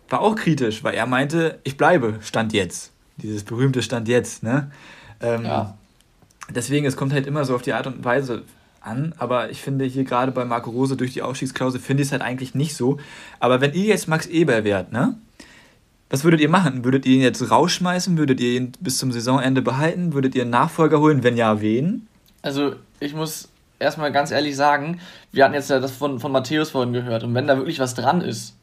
[0.10, 2.92] war auch kritisch, weil er meinte, ich bleibe, Stand jetzt.
[3.18, 4.70] Dieses berühmte Stand jetzt, ne?
[5.22, 5.78] Ähm, Ja.
[6.50, 8.44] Deswegen, es kommt halt immer so auf die Art und Weise
[8.82, 12.12] an, aber ich finde hier gerade bei Marco Rose durch die Ausstiegsklausel finde ich es
[12.12, 12.98] halt eigentlich nicht so.
[13.40, 15.16] Aber wenn ihr jetzt Max Eber wärt, ne?
[16.12, 16.84] Was würdet ihr machen?
[16.84, 18.18] Würdet ihr ihn jetzt rausschmeißen?
[18.18, 20.14] Würdet ihr ihn bis zum Saisonende behalten?
[20.14, 21.24] Würdet ihr einen Nachfolger holen?
[21.24, 22.06] Wenn ja, wen?
[22.42, 23.48] Also, ich muss
[23.80, 25.00] erstmal ganz ehrlich sagen,
[25.32, 27.24] wir hatten jetzt ja das von, von Matthäus vorhin gehört.
[27.24, 28.58] Und wenn da wirklich was dran ist,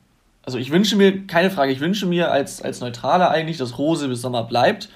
[0.45, 4.09] also ich wünsche mir, keine Frage, ich wünsche mir als, als Neutraler eigentlich, dass Rose
[4.09, 4.91] bis Sommer bleibt.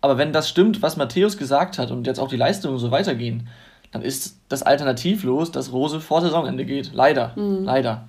[0.00, 3.48] Aber wenn das stimmt, was Matthäus gesagt hat und jetzt auch die Leistungen so weitergehen,
[3.90, 6.92] dann ist das alternativlos, dass Rose vor Saisonende geht.
[6.94, 7.32] Leider.
[7.64, 8.08] Leider.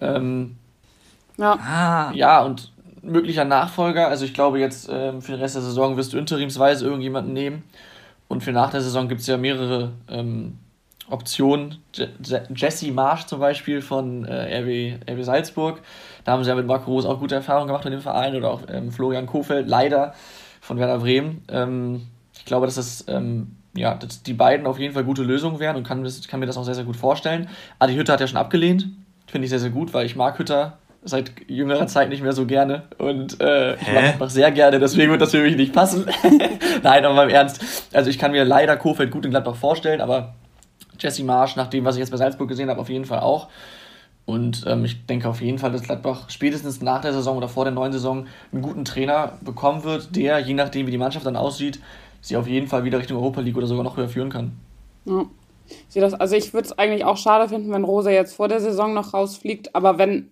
[0.00, 0.56] Ähm,
[1.36, 1.52] ja.
[1.52, 5.96] Ah, ja, und möglicher Nachfolger, also ich glaube jetzt ähm, für den Rest der Saison
[5.96, 7.62] wirst du interimsweise irgendjemanden nehmen.
[8.28, 10.58] Und für nach der Saison gibt es ja mehrere ähm,
[11.08, 11.78] Optionen.
[11.92, 15.80] Je Je Jesse Marsch zum Beispiel von äh, RB, RB Salzburg.
[16.24, 18.36] Da haben sie ja mit Marco Rose auch gute Erfahrungen gemacht mit dem Verein.
[18.36, 20.14] Oder auch ähm, Florian Kofeld, leider
[20.60, 21.42] von Werder Bremen.
[21.48, 25.58] Ähm, ich glaube, dass das, ähm, ja, dass die beiden auf jeden Fall gute Lösungen
[25.58, 27.48] wären und kann, kann mir das auch sehr, sehr gut vorstellen.
[27.78, 28.86] Adi Hütter hat ja schon abgelehnt.
[29.26, 32.46] Finde ich sehr, sehr gut, weil ich mag Hütter seit jüngerer Zeit nicht mehr so
[32.46, 34.08] gerne und äh, ich mag Hä?
[34.08, 36.06] einfach sehr gerne, deswegen wird das für mich nicht passen.
[36.82, 37.88] Nein, aber im Ernst.
[37.92, 40.34] Also ich kann mir leider Kofeld gut in Gladbach vorstellen, aber
[40.98, 43.48] Jesse Marsch, nach dem, was ich jetzt bei Salzburg gesehen habe, auf jeden Fall auch.
[44.26, 47.64] Und ähm, ich denke auf jeden Fall, dass Gladbach spätestens nach der Saison oder vor
[47.64, 51.36] der neuen Saison einen guten Trainer bekommen wird, der, je nachdem wie die Mannschaft dann
[51.36, 51.80] aussieht,
[52.20, 54.52] sie auf jeden Fall wieder Richtung Europa League oder sogar noch höher führen kann.
[55.04, 55.24] Ja.
[55.88, 58.60] Ich das, also ich würde es eigentlich auch schade finden, wenn Rose jetzt vor der
[58.60, 60.30] Saison noch rausfliegt, aber wenn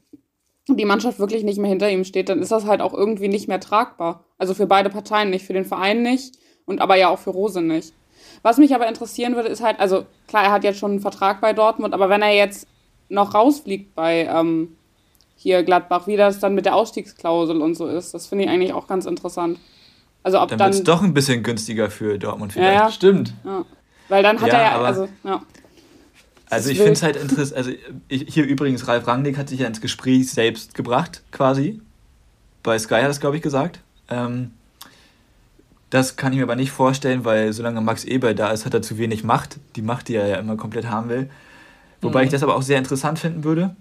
[0.77, 3.49] die Mannschaft wirklich nicht mehr hinter ihm steht, dann ist das halt auch irgendwie nicht
[3.49, 4.25] mehr tragbar.
[4.39, 6.35] Also für beide Parteien nicht, für den Verein nicht
[6.67, 7.93] und aber ja auch für Rose nicht.
[8.43, 11.41] Was mich aber interessieren würde, ist halt, also klar, er hat jetzt schon einen Vertrag
[11.41, 12.67] bei Dortmund, aber wenn er jetzt
[13.09, 14.77] noch rausfliegt bei ähm,
[15.37, 18.73] hier Gladbach, wie das dann mit der Ausstiegsklausel und so ist, das finde ich eigentlich
[18.73, 19.59] auch ganz interessant.
[20.23, 22.81] Also ob dann dann, wird es doch ein bisschen günstiger für Dortmund Ja, vielleicht.
[22.81, 22.91] ja.
[22.91, 23.35] Stimmt.
[23.45, 23.65] ja,
[24.09, 25.41] weil dann hat Ja, er ja, aber- also ja.
[26.51, 27.71] Also ich finde es halt interessant, also
[28.09, 31.81] ich, hier übrigens, Ralf Rangnick hat sich ja ins Gespräch selbst gebracht, quasi.
[32.63, 33.81] Bei Sky hat es, glaube ich, gesagt.
[34.09, 34.53] Ähm,
[35.91, 38.83] das kann ich mir aber nicht vorstellen, weil solange Max Eber da ist, hat er
[38.83, 39.59] zu wenig Macht.
[39.77, 41.31] Die Macht, die er ja immer komplett haben will.
[42.01, 42.25] Wobei Mhm.
[42.27, 43.75] ich das aber auch sehr interessant finden würde.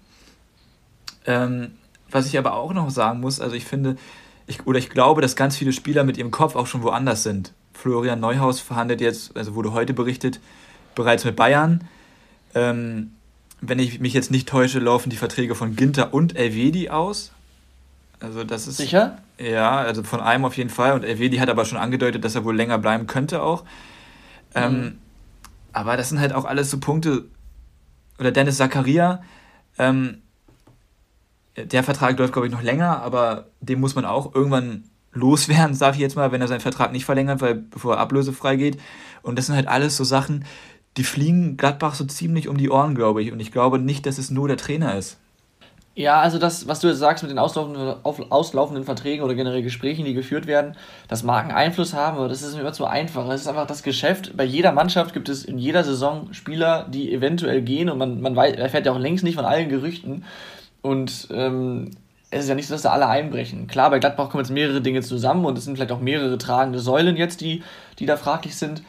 [1.26, 1.72] Ähm,
[2.10, 3.98] was ich aber auch noch sagen muss, also ich finde,
[4.46, 7.54] ich, oder ich glaube, dass ganz viele Spieler mit ihrem Kopf auch schon woanders sind.
[7.74, 10.40] Florian Neuhaus verhandelt jetzt, also wurde heute berichtet,
[10.96, 11.84] bereits mit Bayern.
[12.58, 13.12] Ähm,
[13.62, 17.32] wenn ich mich jetzt nicht täusche, laufen die Verträge von Ginter und Elvedi aus.
[18.20, 19.20] Also das ist Sicher?
[19.38, 20.94] ja, also von einem auf jeden Fall.
[20.94, 23.64] Und Elvedi hat aber schon angedeutet, dass er wohl länger bleiben könnte auch.
[24.56, 24.98] Ähm,
[25.74, 27.26] aber das sind halt auch alles so Punkte.
[28.20, 29.22] oder Dennis Zakaria,
[29.78, 30.22] ähm,
[31.56, 35.96] der Vertrag läuft, glaube ich, noch länger, aber den muss man auch irgendwann loswerden, sage
[35.96, 38.80] ich jetzt mal, wenn er seinen Vertrag nicht verlängert, weil bevor er ablösefrei geht.
[39.24, 40.46] Und das sind halt alles so Sachen,
[40.98, 43.32] die fliegen Gladbach so ziemlich um die Ohren, glaube ich.
[43.32, 45.18] Und ich glaube nicht, dass es nur der Trainer ist.
[45.98, 47.96] Ja, also das, was du jetzt sagst mit den auslaufenden,
[48.30, 50.76] auslaufenden Verträgen oder generell Gesprächen, die geführt werden,
[51.08, 53.28] das mag einen Einfluss haben, aber das ist immer zu einfach.
[53.30, 54.38] Es ist einfach das Geschäft.
[54.38, 58.36] Bei jeder Mannschaft gibt es in jeder Saison Spieler, die eventuell gehen und man, man
[58.36, 60.24] weiß, erfährt ja auch längst nicht von allen Gerüchten.
[60.84, 61.90] Und ähm,
[62.30, 63.66] es ist ja nicht so, dass da alle einbrechen.
[63.66, 66.78] Klar, bei Gladbach kommen jetzt mehrere Dinge zusammen und es sind vielleicht auch mehrere tragende
[66.78, 67.64] Säulen jetzt, die,
[67.98, 68.84] die da fraglich sind.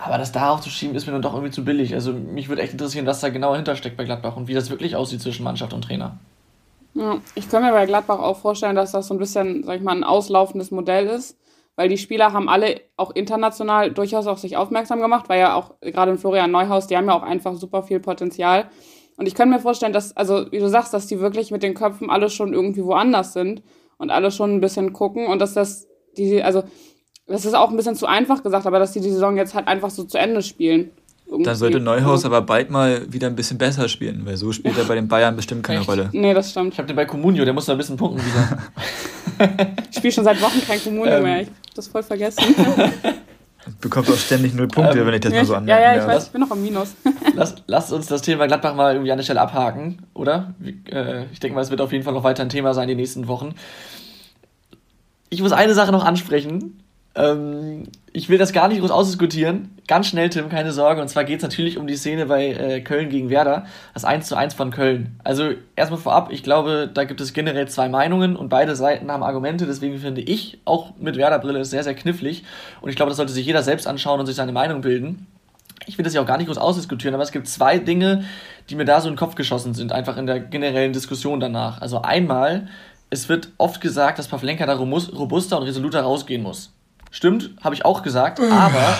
[0.00, 1.94] Aber das darauf zu schieben, ist mir dann doch irgendwie zu billig.
[1.94, 4.94] Also mich würde echt interessieren, was da genau hintersteckt bei Gladbach und wie das wirklich
[4.94, 6.18] aussieht zwischen Mannschaft und Trainer.
[6.94, 9.82] Ja, ich kann mir bei Gladbach auch vorstellen, dass das so ein bisschen, sag ich
[9.82, 11.36] mal, ein auslaufendes Modell ist,
[11.74, 15.74] weil die Spieler haben alle auch international durchaus auf sich aufmerksam gemacht, weil ja auch
[15.80, 18.68] gerade in Florian Neuhaus, die haben ja auch einfach super viel Potenzial.
[19.16, 21.74] Und ich kann mir vorstellen, dass, also wie du sagst, dass die wirklich mit den
[21.74, 23.62] Köpfen alle schon irgendwie woanders sind
[23.96, 26.62] und alle schon ein bisschen gucken und dass das, die, also
[27.28, 29.68] das ist auch ein bisschen zu einfach gesagt, aber dass die die Saison jetzt halt
[29.68, 30.90] einfach so zu Ende spielen.
[31.26, 31.44] Irgendwie.
[31.44, 34.84] Dann sollte Neuhaus aber bald mal wieder ein bisschen besser spielen, weil so spielt er
[34.84, 35.88] bei den Bayern bestimmt keine Echt?
[35.88, 36.08] Rolle.
[36.12, 36.72] Nee, das stimmt.
[36.72, 38.58] Ich habe den bei Comunio, der muss da ein bisschen punkten wieder.
[39.90, 41.22] ich spiele schon seit Wochen kein Comunio ähm.
[41.22, 42.42] mehr, ich hab das voll vergessen.
[43.66, 45.82] Du bekommst auch ständig null Punkte, ähm, wenn ich das ja, mal so anmerke.
[45.82, 46.94] Ja, ja, ich weiß, ich bin noch am Minus.
[47.34, 50.54] lass, lasst uns das Thema Gladbach mal irgendwie an der Stelle abhaken, oder?
[50.90, 52.94] Äh, ich denke mal, es wird auf jeden Fall noch weiter ein Thema sein die
[52.94, 53.54] nächsten Wochen.
[55.28, 56.80] Ich muss eine Sache noch ansprechen.
[57.18, 59.76] Ähm, ich will das gar nicht groß ausdiskutieren.
[59.88, 61.02] Ganz schnell, Tim, keine Sorge.
[61.02, 63.66] Und zwar geht es natürlich um die Szene bei äh, Köln gegen Werder.
[63.92, 65.18] Das 1 zu 1 von Köln.
[65.24, 69.24] Also erstmal vorab, ich glaube, da gibt es generell zwei Meinungen und beide Seiten haben
[69.24, 69.66] Argumente.
[69.66, 72.44] Deswegen finde ich auch mit Werder-Brille sehr, sehr knifflig.
[72.80, 75.26] Und ich glaube, das sollte sich jeder selbst anschauen und sich seine Meinung bilden.
[75.86, 78.24] Ich will das ja auch gar nicht groß ausdiskutieren, aber es gibt zwei Dinge,
[78.68, 81.80] die mir da so in den Kopf geschossen sind, einfach in der generellen Diskussion danach.
[81.80, 82.68] Also einmal,
[83.10, 86.72] es wird oft gesagt, dass Pavlenka da robuster und resoluter rausgehen muss.
[87.10, 88.96] Stimmt, habe ich auch gesagt, aber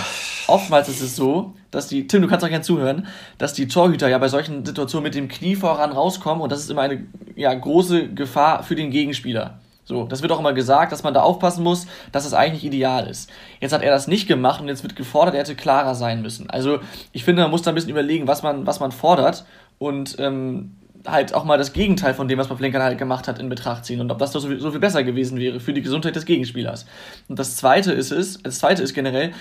[0.46, 4.08] oftmals ist es so, dass die, Tim, du kannst auch gerne zuhören, dass die Torhüter
[4.08, 7.52] ja bei solchen Situationen mit dem Knie voran rauskommen und das ist immer eine ja,
[7.52, 9.58] große Gefahr für den Gegenspieler.
[9.84, 13.08] So, das wird auch immer gesagt, dass man da aufpassen muss, dass es eigentlich ideal
[13.08, 13.30] ist.
[13.58, 16.50] Jetzt hat er das nicht gemacht und jetzt wird gefordert, er hätte klarer sein müssen.
[16.50, 16.80] Also
[17.12, 19.46] ich finde, man muss da ein bisschen überlegen, was man, was man fordert
[19.78, 20.76] und ähm,
[21.10, 24.00] halt auch mal das Gegenteil von dem, was Pavlenka halt gemacht hat, in Betracht ziehen
[24.00, 26.86] und ob das doch so so viel besser gewesen wäre für die Gesundheit des Gegenspielers.
[27.28, 29.32] Und das zweite ist es, das zweite ist generell,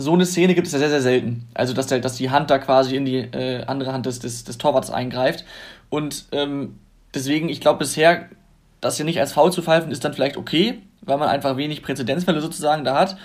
[0.00, 1.46] so eine Szene gibt es ja sehr, sehr selten.
[1.52, 4.44] Also, dass, der, dass die Hand da quasi in die äh, andere Hand des, des,
[4.44, 5.44] des Torwarts eingreift.
[5.90, 6.78] Und ähm,
[7.14, 8.28] deswegen, ich glaube bisher,
[8.80, 11.82] das hier nicht als Foul zu pfeifen, ist dann vielleicht okay, weil man einfach wenig
[11.82, 13.16] Präzedenzfälle sozusagen da hat.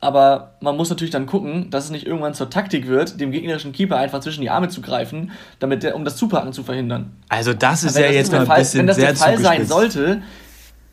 [0.00, 3.72] Aber man muss natürlich dann gucken, dass es nicht irgendwann zur Taktik wird, dem gegnerischen
[3.72, 7.16] Keeper einfach zwischen die Arme zu greifen, damit der, um das Zupacken zu verhindern.
[7.28, 9.66] Also das ist ja jetzt mal ein Fall, bisschen Wenn das sehr der Fall sein
[9.66, 10.22] sollte,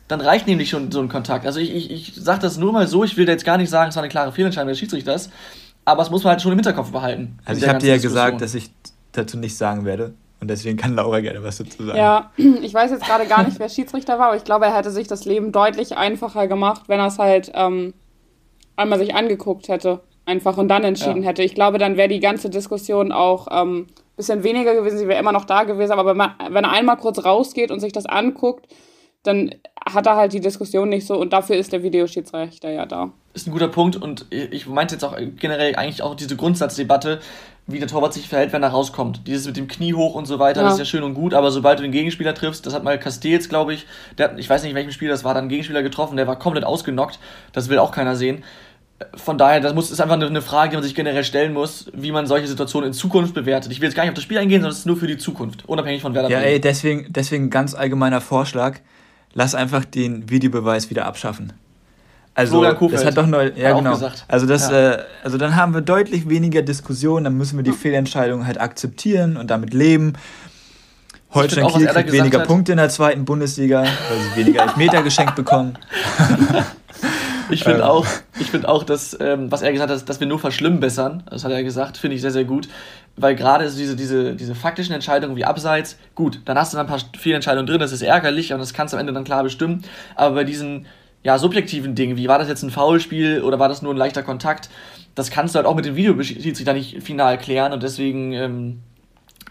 [0.08, 1.46] dann reicht nämlich schon so ein Kontakt.
[1.46, 3.90] Also ich, ich, ich sage das nur mal so, ich will jetzt gar nicht sagen,
[3.90, 5.30] es war eine klare Fehlentscheidung des Schiedsrichters,
[5.84, 7.38] aber es muss man halt schon im Hinterkopf behalten.
[7.44, 8.70] Also ich habe dir ja gesagt, dass ich
[9.12, 10.14] dazu nichts sagen werde.
[10.40, 11.96] Und deswegen kann Laura gerne was dazu sagen.
[11.96, 14.90] Ja, ich weiß jetzt gerade gar nicht, wer Schiedsrichter war, aber ich glaube, er hätte
[14.90, 17.94] sich das Leben deutlich einfacher gemacht, wenn er es halt ähm,
[18.76, 21.28] einmal sich angeguckt hätte, einfach und dann entschieden ja.
[21.28, 21.42] hätte.
[21.42, 25.20] Ich glaube, dann wäre die ganze Diskussion auch ein ähm, bisschen weniger gewesen, sie wäre
[25.20, 28.06] immer noch da gewesen, aber wenn, man, wenn er einmal kurz rausgeht und sich das
[28.06, 28.66] anguckt,
[29.22, 33.10] dann hat er halt die Diskussion nicht so und dafür ist der Videoschiedsrichter ja da.
[33.32, 37.20] Ist ein guter Punkt und ich meinte jetzt auch generell eigentlich auch diese Grundsatzdebatte,
[37.66, 39.26] wie der Torwart sich verhält, wenn er rauskommt.
[39.26, 40.66] Dieses mit dem Knie hoch und so weiter, ja.
[40.66, 42.98] das ist ja schön und gut, aber sobald du den Gegenspieler triffst, das hat mal
[42.98, 43.86] Castells, glaube ich,
[44.18, 46.26] der hat, ich weiß nicht, in welchem Spiel das war, dann einen Gegenspieler getroffen, der
[46.26, 47.18] war komplett ausgenockt,
[47.52, 48.44] das will auch keiner sehen.
[49.16, 52.12] Von daher, das muss, ist einfach eine Frage, die man sich generell stellen muss, wie
[52.12, 53.72] man solche Situationen in Zukunft bewertet.
[53.72, 55.18] Ich will jetzt gar nicht auf das Spiel eingehen, sondern es ist nur für die
[55.18, 58.80] Zukunft, unabhängig von wer da Ja, ey, deswegen, deswegen ganz allgemeiner Vorschlag,
[59.32, 61.54] lass einfach den Videobeweis wieder abschaffen.
[62.36, 63.96] Also das hat doch neu, ja genau.
[64.26, 64.94] Also das, ja.
[64.94, 67.74] äh, also dann haben wir deutlich weniger Diskussionen, dann müssen wir die.
[67.74, 70.14] Fehlentscheidung halt akzeptieren und damit leben.
[71.34, 72.46] Holstein Kiel kriegt weniger hat.
[72.46, 75.76] Punkte in der zweiten Bundesliga, weil sie weniger Elfmeter geschenkt bekommen.
[77.50, 77.84] ich finde ähm.
[77.84, 78.06] auch,
[78.38, 81.24] ich finde auch, dass ähm, was er gesagt hat, dass wir nur verschlimmbessern.
[81.28, 82.68] Das hat er gesagt, finde ich sehr sehr gut,
[83.16, 86.90] weil gerade diese diese diese faktischen Entscheidungen wie Abseits, gut, dann hast du dann ein
[86.90, 89.84] paar Fehlentscheidungen drin, das ist ärgerlich und das kannst du am Ende dann klar bestimmen.
[90.14, 90.86] Aber bei diesen
[91.24, 94.22] ja, subjektiven Dingen, wie war das jetzt ein Foulspiel oder war das nur ein leichter
[94.22, 94.70] Kontakt,
[95.14, 98.80] das kannst du halt auch mit dem Videoschiedsrichter nicht final klären und deswegen ähm,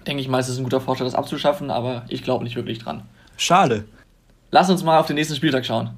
[0.07, 2.79] denke ich mal, es ist ein guter Vorschlag, das abzuschaffen, aber ich glaube nicht wirklich
[2.79, 3.03] dran.
[3.35, 3.85] Schade.
[4.51, 5.89] Lass uns mal auf den nächsten Spieltag schauen.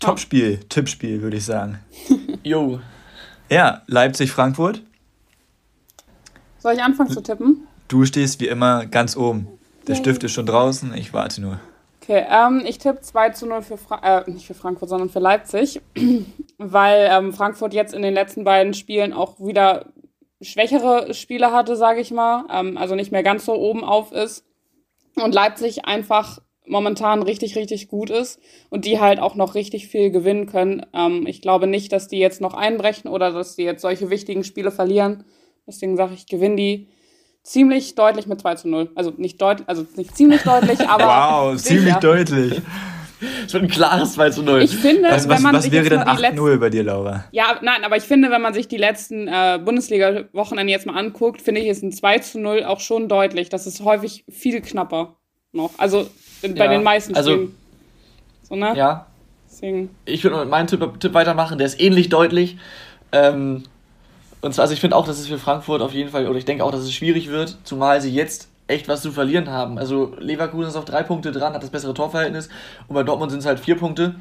[0.00, 1.78] Topspiel, Tippspiel, würde ich sagen.
[2.42, 2.80] Jo.
[3.48, 4.82] Ja, Leipzig-Frankfurt.
[6.58, 7.68] Soll ich anfangen zu tippen?
[7.92, 9.46] du stehst wie immer ganz oben.
[9.86, 11.60] Der Stift ist schon draußen, ich warte nur.
[12.02, 15.20] Okay, ähm, ich tippe 2 zu 0 für, Fra äh, nicht für Frankfurt, sondern für
[15.20, 15.80] Leipzig,
[16.58, 19.92] weil ähm, Frankfurt jetzt in den letzten beiden Spielen auch wieder
[20.40, 24.44] schwächere Spiele hatte, sage ich mal, ähm, also nicht mehr ganz so oben auf ist
[25.14, 30.10] und Leipzig einfach momentan richtig, richtig gut ist und die halt auch noch richtig viel
[30.10, 30.84] gewinnen können.
[30.92, 34.42] Ähm, ich glaube nicht, dass die jetzt noch einbrechen oder dass die jetzt solche wichtigen
[34.42, 35.24] Spiele verlieren.
[35.68, 36.88] Deswegen sage ich, gewinnen die
[37.42, 38.90] ziemlich deutlich mit 2 zu 0.
[38.94, 41.04] Also nicht deutlich, also nicht ziemlich deutlich, aber.
[41.04, 41.74] wow, sicher.
[41.76, 42.62] ziemlich deutlich.
[43.46, 44.62] Es wird ein klares 2 zu 0.
[44.62, 47.24] Ich finde, was, was, wenn man was sich wäre denn 8-0 bei dir, Laura?
[47.30, 51.40] Ja, nein, aber ich finde, wenn man sich die letzten äh, Bundesliga-Wochenende jetzt mal anguckt,
[51.40, 53.48] finde ich, ist ein 2 zu 0 auch schon deutlich.
[53.48, 55.16] Das ist häufig viel knapper
[55.52, 55.70] noch.
[55.78, 56.08] Also
[56.42, 57.54] bei ja, den meisten also, Spielen.
[58.42, 58.74] So, ne?
[58.76, 59.06] Ja.
[59.48, 59.90] Deswegen.
[60.06, 62.56] Ich würde mit meinem Tipp, Tipp, weitermachen, der ist ähnlich deutlich.
[63.12, 63.64] Ähm,
[64.42, 66.44] und zwar, also ich finde auch, dass es für Frankfurt auf jeden Fall, oder ich
[66.44, 69.78] denke auch, dass es schwierig wird, zumal sie jetzt echt was zu verlieren haben.
[69.78, 72.48] Also Leverkusen ist auf drei Punkte dran, hat das bessere Torverhältnis
[72.88, 74.16] und bei Dortmund sind es halt vier Punkte.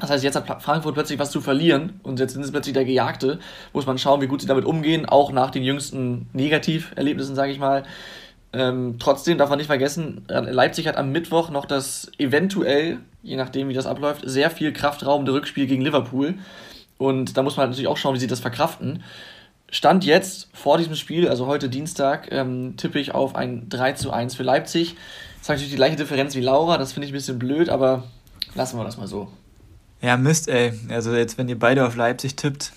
[0.00, 2.84] Das heißt, jetzt hat Frankfurt plötzlich was zu verlieren und jetzt sind es plötzlich der
[2.84, 3.40] Gejagte.
[3.72, 7.58] Muss man schauen, wie gut sie damit umgehen, auch nach den jüngsten Negativerlebnissen, sage ich
[7.58, 7.82] mal.
[8.52, 13.68] Ähm, trotzdem darf man nicht vergessen, Leipzig hat am Mittwoch noch das eventuell, je nachdem
[13.68, 16.34] wie das abläuft, sehr viel kraftraubende Rückspiel gegen Liverpool.
[16.96, 19.02] Und da muss man natürlich auch schauen, wie sie das verkraften.
[19.70, 24.10] Stand jetzt vor diesem Spiel, also heute Dienstag, ähm, tippe ich auf ein 3 zu
[24.10, 24.94] 1 für Leipzig.
[24.94, 28.04] Das ist natürlich die gleiche Differenz wie Laura, das finde ich ein bisschen blöd, aber
[28.54, 29.28] lassen wir das mal so.
[30.00, 30.72] Ja, Mist, ey.
[30.90, 32.72] Also jetzt, wenn ihr beide auf Leipzig tippt.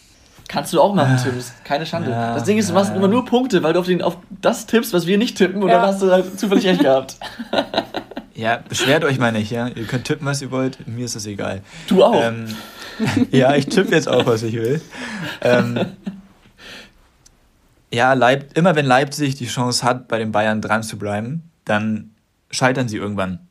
[0.48, 1.34] Kannst du auch machen, Tim.
[1.64, 2.12] Keine Schande.
[2.12, 2.98] Ja, das Ding ist, du machst ja.
[2.98, 5.70] immer nur Punkte, weil du auf, den, auf das tippst, was wir nicht tippen, und
[5.70, 5.76] ja.
[5.76, 7.18] dann hast du halt zufällig recht gehabt.
[8.34, 9.68] Ja, beschwert euch mal nicht, ja.
[9.68, 10.88] Ihr könnt tippen, was ihr wollt.
[10.88, 11.62] Mir ist das egal.
[11.88, 12.24] Du auch.
[12.24, 12.48] Ähm,
[13.30, 14.82] ja, ich tippe jetzt auch, was ich will.
[15.42, 15.80] Ähm,
[17.94, 22.12] ja, Leip immer wenn Leipzig die Chance hat, bei den Bayern dran zu bleiben, dann
[22.50, 23.48] scheitern sie irgendwann.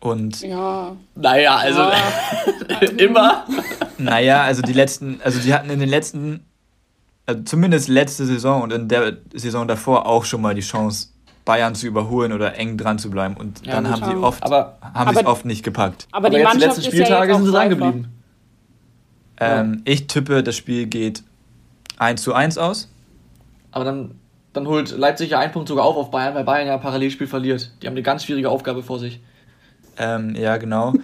[0.00, 0.96] Und ja.
[1.14, 2.88] Naja, also ja.
[2.96, 3.46] immer.
[3.98, 6.44] Naja, also die letzten, also sie hatten in den letzten,
[7.26, 11.08] also zumindest letzte Saison und in der Saison davor auch schon mal die Chance,
[11.44, 13.36] Bayern zu überholen oder eng dran zu bleiben.
[13.36, 16.06] Und ja, dann haben sie oft, aber, haben sie oft nicht gepackt.
[16.12, 18.08] Aber, aber die Mannschaft die letzten Spieltage ja sind sie dran geblieben.
[19.40, 21.24] Ähm, ich tippe, das Spiel geht
[21.98, 22.91] 1 zu 1 aus.
[23.72, 24.20] Aber dann,
[24.52, 27.72] dann holt Leipzig ja einen Punkt sogar auf auf Bayern, weil Bayern ja Parallelspiel verliert.
[27.82, 29.20] Die haben eine ganz schwierige Aufgabe vor sich.
[29.98, 30.94] Ähm, ja, genau.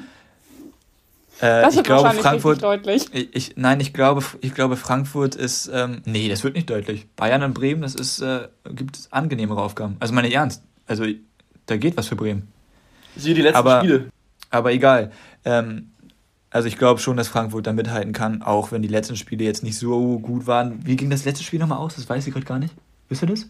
[1.40, 2.62] Äh, das ich glaube, Frankfurt.
[2.62, 3.06] Deutlich.
[3.12, 5.70] Ich, ich, nein, ich glaube, ich glaube, Frankfurt ist.
[5.72, 7.06] Ähm, nee, das wird nicht deutlich.
[7.14, 9.96] Bayern und Bremen, das ist, äh, gibt es angenehmere Aufgaben.
[10.00, 10.64] Also meine ernst.
[10.88, 11.04] Also
[11.66, 12.48] da geht was für Bremen.
[13.14, 14.08] Siehe die letzten aber, Spiele.
[14.50, 15.12] Aber egal.
[15.44, 15.92] Ähm,
[16.50, 19.62] also ich glaube schon, dass Frankfurt da mithalten kann, auch wenn die letzten Spiele jetzt
[19.62, 20.84] nicht so gut waren.
[20.86, 21.96] Wie ging das letzte Spiel nochmal aus?
[21.96, 22.74] Das weiß ich gerade gar nicht.
[23.08, 23.46] Wisst ihr das?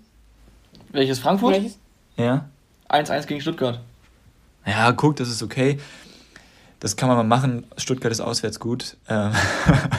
[0.91, 1.55] Welches Frankfurt?
[1.55, 1.79] Welches?
[2.17, 2.49] Ja.
[2.89, 3.81] 1-1 gegen Stuttgart.
[4.67, 5.79] Ja, guck, das ist okay.
[6.81, 7.67] Das kann man mal machen.
[7.77, 8.97] Stuttgart ist auswärts gut.
[9.09, 9.33] Ähm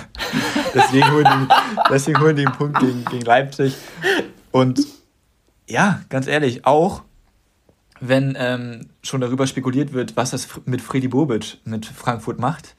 [0.73, 1.53] deswegen, holen die,
[1.89, 3.75] deswegen holen die einen Punkt gegen, gegen Leipzig.
[4.51, 4.81] Und
[5.67, 7.03] ja, ganz ehrlich, auch
[7.99, 12.75] wenn ähm, schon darüber spekuliert wird, was das mit Freddy Bobic mit Frankfurt macht,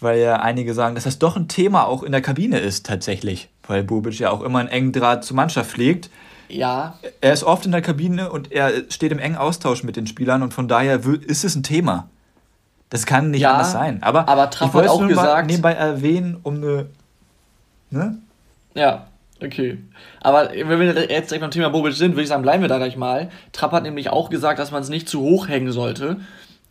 [0.00, 3.48] weil ja einige sagen, dass das doch ein Thema auch in der Kabine ist tatsächlich,
[3.66, 6.10] weil Bobic ja auch immer einen engen Draht zur Mannschaft pflegt.
[6.48, 6.98] Ja.
[7.20, 10.42] Er ist oft in der Kabine und er steht im engen Austausch mit den Spielern
[10.42, 12.08] und von daher ist es ein Thema.
[12.90, 14.02] Das kann nicht ja, anders sein.
[14.02, 16.86] Aber, aber Trapp hat auch gesagt, nebenbei erwähnen, um eine.
[17.90, 18.18] Ne?
[18.74, 19.08] Ja,
[19.42, 19.78] okay.
[20.20, 22.78] Aber wenn wir jetzt direkt beim Thema Bobic sind, würde ich sagen, bleiben wir da
[22.78, 23.30] gleich mal.
[23.52, 26.16] Trapp hat nämlich auch gesagt, dass man es nicht zu hoch hängen sollte.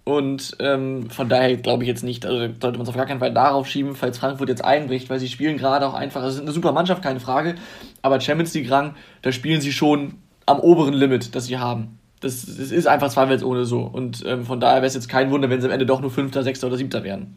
[0.08, 3.20] Und ähm, von daher glaube ich jetzt nicht, also sollte man es auf gar keinen
[3.20, 6.36] Fall darauf schieben, falls Frankfurt jetzt einbricht, weil sie spielen gerade auch einfach, also es
[6.36, 7.56] ist eine super Mannschaft, keine Frage,
[8.02, 10.14] aber Champions League Rang, da spielen sie schon
[10.46, 12.00] am oberen Limit, das sie haben.
[12.22, 13.82] Das, das ist einfach zweifelsohne so.
[13.82, 16.10] Und ähm, von daher wäre es jetzt kein Wunder, wenn sie am Ende doch nur
[16.10, 17.36] Fünfter, Sechster oder Siebter werden.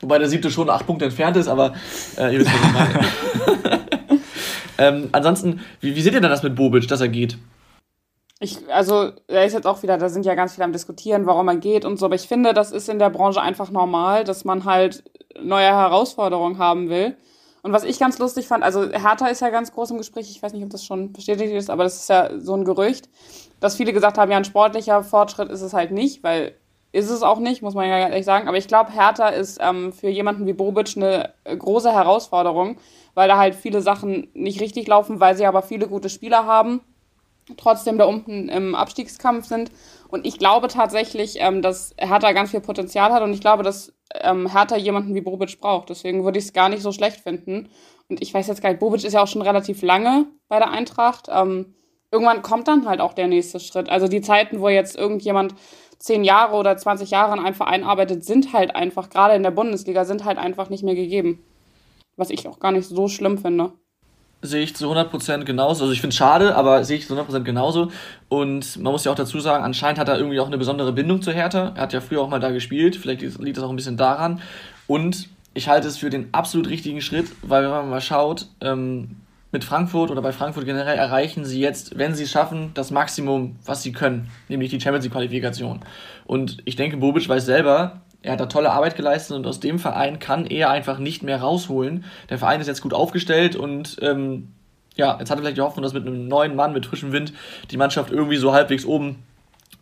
[0.00, 1.74] Wobei der Siebte schon acht Punkte entfernt ist, aber
[2.16, 3.80] äh, ihr wisst, was ich meine.
[4.78, 7.36] ähm, ansonsten, wie, wie seht ihr denn das mit Bobic, dass er geht?
[8.40, 11.48] Ich, also, er ist jetzt auch wieder, da sind ja ganz viele am diskutieren, warum
[11.48, 14.44] er geht und so, aber ich finde, das ist in der Branche einfach normal, dass
[14.44, 15.02] man halt
[15.40, 17.16] neue Herausforderungen haben will.
[17.62, 20.40] Und was ich ganz lustig fand, also Hertha ist ja ganz groß im Gespräch, ich
[20.40, 23.08] weiß nicht, ob das schon bestätigt ist, aber das ist ja so ein Gerücht,
[23.58, 26.54] dass viele gesagt haben, ja, ein sportlicher Fortschritt ist es halt nicht, weil
[26.92, 28.48] ist es auch nicht, muss man ja ehrlich sagen.
[28.48, 32.78] Aber ich glaube, Hertha ist ähm, für jemanden wie Bobic eine große Herausforderung,
[33.14, 36.80] weil da halt viele Sachen nicht richtig laufen, weil sie aber viele gute Spieler haben,
[37.56, 39.70] trotzdem da unten im Abstiegskampf sind.
[40.08, 43.94] Und ich glaube tatsächlich, ähm, dass Hertha ganz viel Potenzial hat und ich glaube, dass
[44.14, 45.90] ähm, Hertha jemanden wie Bobic braucht.
[45.90, 47.68] Deswegen würde ich es gar nicht so schlecht finden.
[48.08, 50.70] Und ich weiß jetzt gar nicht, Bobic ist ja auch schon relativ lange bei der
[50.70, 51.28] Eintracht.
[51.30, 51.74] Ähm,
[52.10, 53.90] irgendwann kommt dann halt auch der nächste Schritt.
[53.90, 55.54] Also die Zeiten, wo jetzt irgendjemand
[55.98, 59.50] zehn Jahre oder 20 Jahre in einem Verein arbeitet, sind halt einfach, gerade in der
[59.50, 61.44] Bundesliga, sind halt einfach nicht mehr gegeben.
[62.16, 63.72] Was ich auch gar nicht so schlimm finde.
[64.40, 65.84] Sehe ich zu 100% genauso.
[65.84, 67.90] Also ich finde es schade, aber sehe ich zu 100% genauso.
[68.28, 71.22] Und man muss ja auch dazu sagen, anscheinend hat er irgendwie auch eine besondere Bindung
[71.22, 71.72] zu Hertha.
[71.74, 72.96] Er hat ja früher auch mal da gespielt.
[72.96, 74.40] Vielleicht liegt das auch ein bisschen daran.
[74.86, 79.16] Und ich halte es für den absolut richtigen Schritt, weil wenn man mal schaut, ähm,
[79.50, 83.56] mit Frankfurt oder bei Frankfurt generell erreichen sie jetzt, wenn sie es schaffen, das Maximum,
[83.64, 85.80] was sie können, nämlich die Champions League Qualifikation.
[86.26, 89.78] Und ich denke, Bobic weiß selber, er hat da tolle Arbeit geleistet und aus dem
[89.78, 92.04] Verein kann er einfach nicht mehr rausholen.
[92.30, 94.48] Der Verein ist jetzt gut aufgestellt und ähm,
[94.96, 97.32] ja, jetzt hat er vielleicht die Hoffnung, dass mit einem neuen Mann, mit frischem Wind,
[97.70, 99.22] die Mannschaft irgendwie so halbwegs oben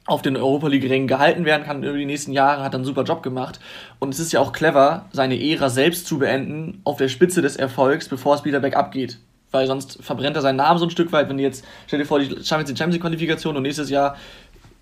[0.04, 3.22] auf den Europa League-Rängen gehalten werden kann über die nächsten Jahre, hat einen super Job
[3.22, 3.58] gemacht.
[3.98, 7.56] Und es ist ja auch clever, seine Ära selbst zu beenden, auf der Spitze des
[7.56, 9.18] Erfolgs, bevor es wieder bergab geht
[9.56, 12.04] weil sonst verbrennt er seinen Namen so ein Stück weit, wenn die jetzt, stell dir
[12.04, 14.16] vor, die Champions League Qualifikation und nächstes Jahr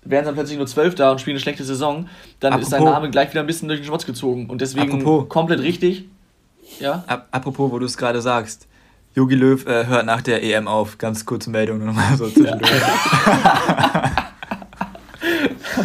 [0.05, 2.07] sie dann plötzlich nur zwölf da und spielen eine schlechte Saison,
[2.39, 5.01] dann apropos, ist sein Name gleich wieder ein bisschen durch den Schmutz gezogen und deswegen
[5.01, 6.05] apropos, komplett richtig.
[6.79, 7.03] Ja?
[7.31, 8.67] Apropos, wo du es gerade sagst,
[9.15, 10.97] Jogi Löw äh, hört nach der EM auf.
[10.97, 12.71] Ganz kurze Meldung nochmal so zwischendurch.
[15.25, 15.83] Ja.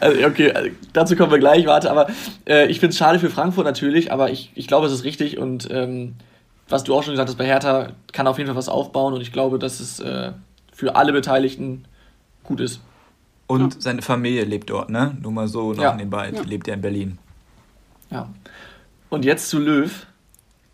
[0.00, 2.08] also, okay, also, dazu kommen wir gleich, warte, aber
[2.46, 5.38] äh, ich finde es schade für Frankfurt natürlich, aber ich, ich glaube, es ist richtig
[5.38, 6.14] und ähm,
[6.68, 9.20] was du auch schon gesagt hast, bei Hertha kann auf jeden Fall was aufbauen und
[9.20, 10.32] ich glaube, dass es äh,
[10.72, 11.84] für alle Beteiligten
[12.42, 12.80] gut ist.
[13.52, 13.80] Und ja.
[13.80, 15.14] seine Familie lebt dort, ne?
[15.20, 15.94] Nur mal so noch ja.
[15.94, 16.30] nebenbei.
[16.30, 16.42] Die ja.
[16.42, 17.18] lebt ja in Berlin.
[18.10, 18.28] Ja.
[19.10, 20.06] Und jetzt zu Löw.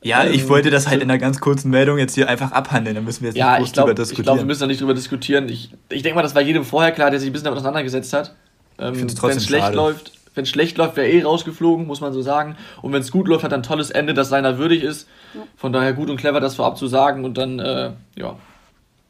[0.01, 2.95] Ja, ähm, ich wollte das halt in einer ganz kurzen Meldung jetzt hier einfach abhandeln.
[2.95, 4.21] Da müssen wir jetzt ja, nicht groß glaub, drüber diskutieren.
[4.21, 5.49] Ich glaube, wir müssen da nicht drüber diskutieren.
[5.49, 8.13] Ich, ich denke mal, das war jedem vorher klar, der sich ein bisschen damit auseinandergesetzt
[8.13, 8.37] hat.
[8.79, 9.77] Ähm, ich finde es trotzdem schlecht schade.
[9.77, 12.55] läuft, wenn es schlecht läuft, wäre eh rausgeflogen, muss man so sagen.
[12.81, 15.09] Und wenn es gut läuft, hat er ein tolles Ende, das seiner würdig ist.
[15.35, 15.41] Ja.
[15.57, 18.37] Von daher gut und clever, das vorab zu sagen und dann, äh, ja,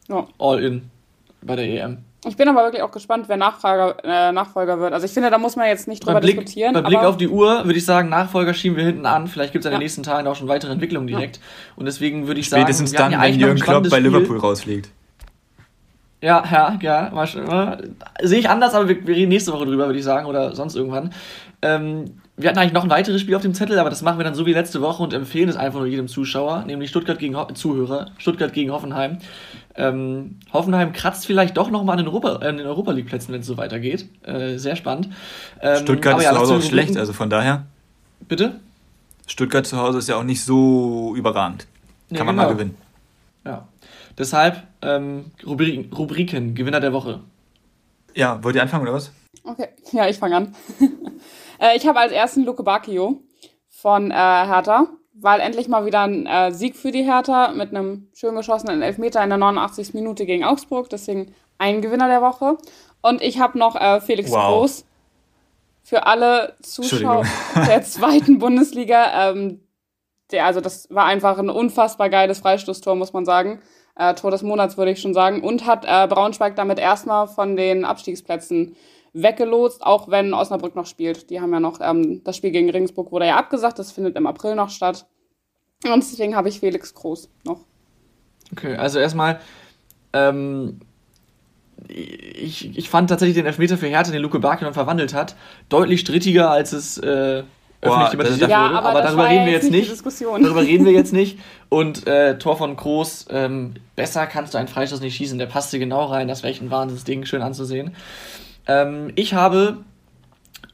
[0.08, 0.90] ja, all in
[1.42, 1.98] bei der EM.
[2.26, 4.92] Ich bin aber wirklich auch gespannt, wer Nachfolger, äh, Nachfolger wird.
[4.92, 6.74] Also ich finde, da muss man jetzt nicht drüber Blick, diskutieren.
[6.74, 9.28] Bei Blick auf die Uhr würde ich sagen, Nachfolger schieben wir hinten an.
[9.28, 9.78] Vielleicht gibt es in ja.
[9.78, 11.36] den nächsten Tagen auch schon weitere Entwicklungen direkt.
[11.36, 11.42] Ja.
[11.76, 14.90] Und deswegen würde ich Spätestens sagen, dann, wenn Jürgen Klopp bei Liverpool rausfliegt.
[16.20, 17.90] Ja, ja, ja, mal, mal,
[18.20, 20.74] sehe ich anders, aber wir, wir, reden nächste Woche drüber, würde ich sagen, oder sonst
[20.74, 21.12] irgendwann.
[21.62, 24.24] Ähm, wir hatten eigentlich noch ein weiteres Spiel auf dem Zettel, aber das machen wir
[24.24, 27.36] dann so wie letzte Woche und empfehlen es einfach nur jedem Zuschauer, nämlich Stuttgart gegen
[27.36, 29.18] Ho Zuhörer, Stuttgart gegen Hoffenheim.
[29.78, 33.46] Ähm, Hoffenheim kratzt vielleicht doch nochmal an den Europa, äh, Europa League Plätzen, wenn es
[33.46, 34.08] so weitergeht.
[34.24, 35.10] Äh, sehr spannend.
[35.62, 37.66] Ähm, Stuttgart ist ja, zu Hause auch schlecht, also von daher.
[38.26, 38.58] Bitte?
[39.28, 41.68] Stuttgart zu Hause ist ja auch nicht so überragend.
[42.08, 42.48] Kann ja, man genau.
[42.48, 42.74] mal gewinnen.
[43.44, 43.68] Ja.
[44.18, 47.20] Deshalb ähm, Rubrik Rubriken, Gewinner der Woche.
[48.14, 49.12] Ja, wollt ihr anfangen oder was?
[49.44, 50.54] Okay, ja, ich fange an.
[51.60, 53.22] äh, ich habe als ersten Luke Bacchio
[53.68, 54.88] von äh, Hertha,
[55.20, 59.22] weil endlich mal wieder ein äh, Sieg für die Hertha mit einem schön geschossenen Elfmeter
[59.22, 59.94] in der 89.
[59.94, 60.88] Minute gegen Augsburg.
[60.90, 62.58] Deswegen ein Gewinner der Woche.
[63.00, 64.58] Und ich habe noch äh, Felix wow.
[64.58, 64.84] Groß
[65.82, 69.30] für alle Zuschauer der zweiten Bundesliga.
[69.30, 69.60] Ähm,
[70.30, 73.60] der, also das war einfach ein unfassbar geiles Freistoßtor, muss man sagen
[73.98, 77.56] äh, Tor des Monats, würde ich schon sagen, und hat äh, Braunschweig damit erstmal von
[77.56, 78.76] den Abstiegsplätzen
[79.12, 81.30] weggelotst, auch wenn Osnabrück noch spielt.
[81.30, 84.26] Die haben ja noch, ähm, das Spiel gegen Regensburg wurde ja abgesagt, das findet im
[84.26, 85.06] April noch statt.
[85.84, 87.60] Und deswegen habe ich Felix Groß noch.
[88.52, 89.40] Okay, also erstmal,
[90.12, 90.80] ähm,
[91.86, 95.36] ich, ich fand tatsächlich den Elfmeter für Hertha, den Luke Barkion verwandelt hat,
[95.68, 97.44] deutlich strittiger, als es äh,
[97.80, 98.78] öffentlich thematisiert ja, wurde.
[98.78, 99.90] Aber, aber darüber reden wir jetzt nicht.
[99.90, 101.38] Darüber reden wir jetzt nicht.
[101.68, 105.38] Und äh, Tor von Groß, ähm, besser kannst du einen Freistoß nicht schießen.
[105.38, 106.26] Der passte genau rein.
[106.26, 107.94] Das wäre echt ein Wahnsinnsding, schön anzusehen.
[108.68, 109.78] Ähm, ich habe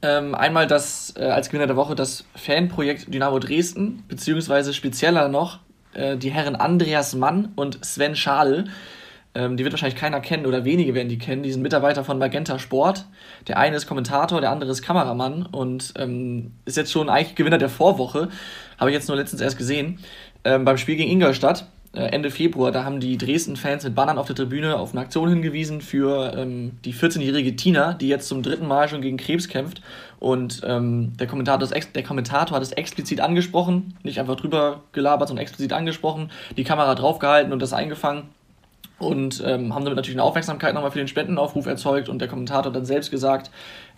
[0.03, 5.61] ähm, einmal das äh, als Gewinner der Woche das Fanprojekt Dynamo Dresden, beziehungsweise spezieller noch
[5.95, 8.67] äh, die Herren Andreas Mann und Sven Schadl.
[9.37, 11.43] Ähm, die wird wahrscheinlich keiner kennen oder wenige werden die kennen.
[11.43, 13.07] Die sind Mitarbeiter von Magenta Sport.
[13.49, 17.59] Der eine ist Kommentator, der andere ist Kameramann und ähm, ist jetzt schon eigentlich Gewinner
[17.59, 18.29] der Vorwoche.
[18.79, 19.99] Habe ich jetzt nur letztens erst gesehen.
[20.45, 21.67] Ähm, beim Spiel gegen Ingolstadt,
[22.01, 25.81] Ende Februar, da haben die Dresden-Fans mit Bannern auf der Tribüne auf eine Aktion hingewiesen
[25.81, 29.83] für ähm, die 14-jährige Tina, die jetzt zum dritten Mal schon gegen Krebs kämpft.
[30.19, 35.43] Und ähm, der, Kommentator der Kommentator hat es explizit angesprochen, nicht einfach drüber gelabert, sondern
[35.43, 38.25] explizit angesprochen, die Kamera draufgehalten und das eingefangen
[38.99, 42.67] und ähm, haben damit natürlich eine Aufmerksamkeit nochmal für den Spendenaufruf erzeugt und der Kommentator
[42.67, 43.51] hat dann selbst gesagt,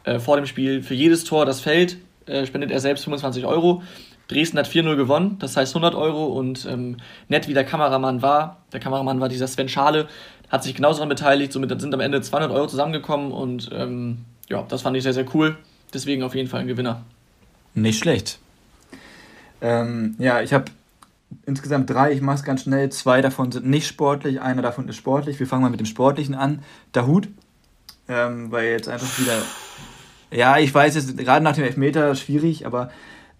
[0.05, 3.83] äh, vor dem Spiel, für jedes Tor, das fällt, äh, spendet er selbst 25 Euro.
[4.29, 6.97] Dresden hat 4-0 gewonnen, das heißt 100 Euro und ähm,
[7.29, 10.09] nett wie der Kameramann war, der Kameramann war dieser Sven Schale,
[10.49, 14.65] hat sich genauso daran beteiligt, somit sind am Ende 200 Euro zusammengekommen und ähm, ja,
[14.69, 15.57] das fand ich sehr, sehr cool.
[15.93, 17.03] Deswegen auf jeden Fall ein Gewinner.
[17.75, 18.39] Nicht schlecht.
[19.61, 20.67] Ähm, ja, ich habe
[21.47, 22.91] insgesamt drei, ich mache es ganz schnell.
[22.91, 25.39] Zwei davon sind nicht sportlich, einer davon ist sportlich.
[25.39, 26.63] Wir fangen mal mit dem Sportlichen an.
[26.93, 27.29] Dahut,
[28.09, 29.43] ähm, weil jetzt einfach wieder.
[30.31, 32.91] Ja, ich weiß, jetzt gerade nach dem Elfmeter schwierig, aber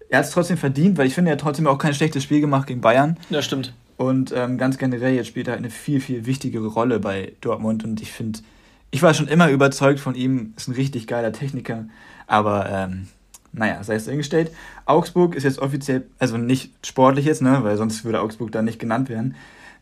[0.09, 2.41] er hat es trotzdem verdient, weil ich finde, er hat trotzdem auch kein schlechtes Spiel
[2.41, 3.17] gemacht gegen Bayern.
[3.29, 3.73] Ja, stimmt.
[3.97, 7.83] Und ähm, ganz generell, jetzt spielt er halt eine viel, viel wichtigere Rolle bei Dortmund.
[7.83, 8.39] Und ich finde,
[8.91, 11.85] ich war schon immer überzeugt von ihm, ist ein richtig geiler Techniker.
[12.27, 13.07] Aber ähm,
[13.51, 14.51] naja, sei es dahingestellt.
[14.85, 18.79] Augsburg ist jetzt offiziell, also nicht sportlich jetzt, ne, weil sonst würde Augsburg da nicht
[18.79, 19.35] genannt werden.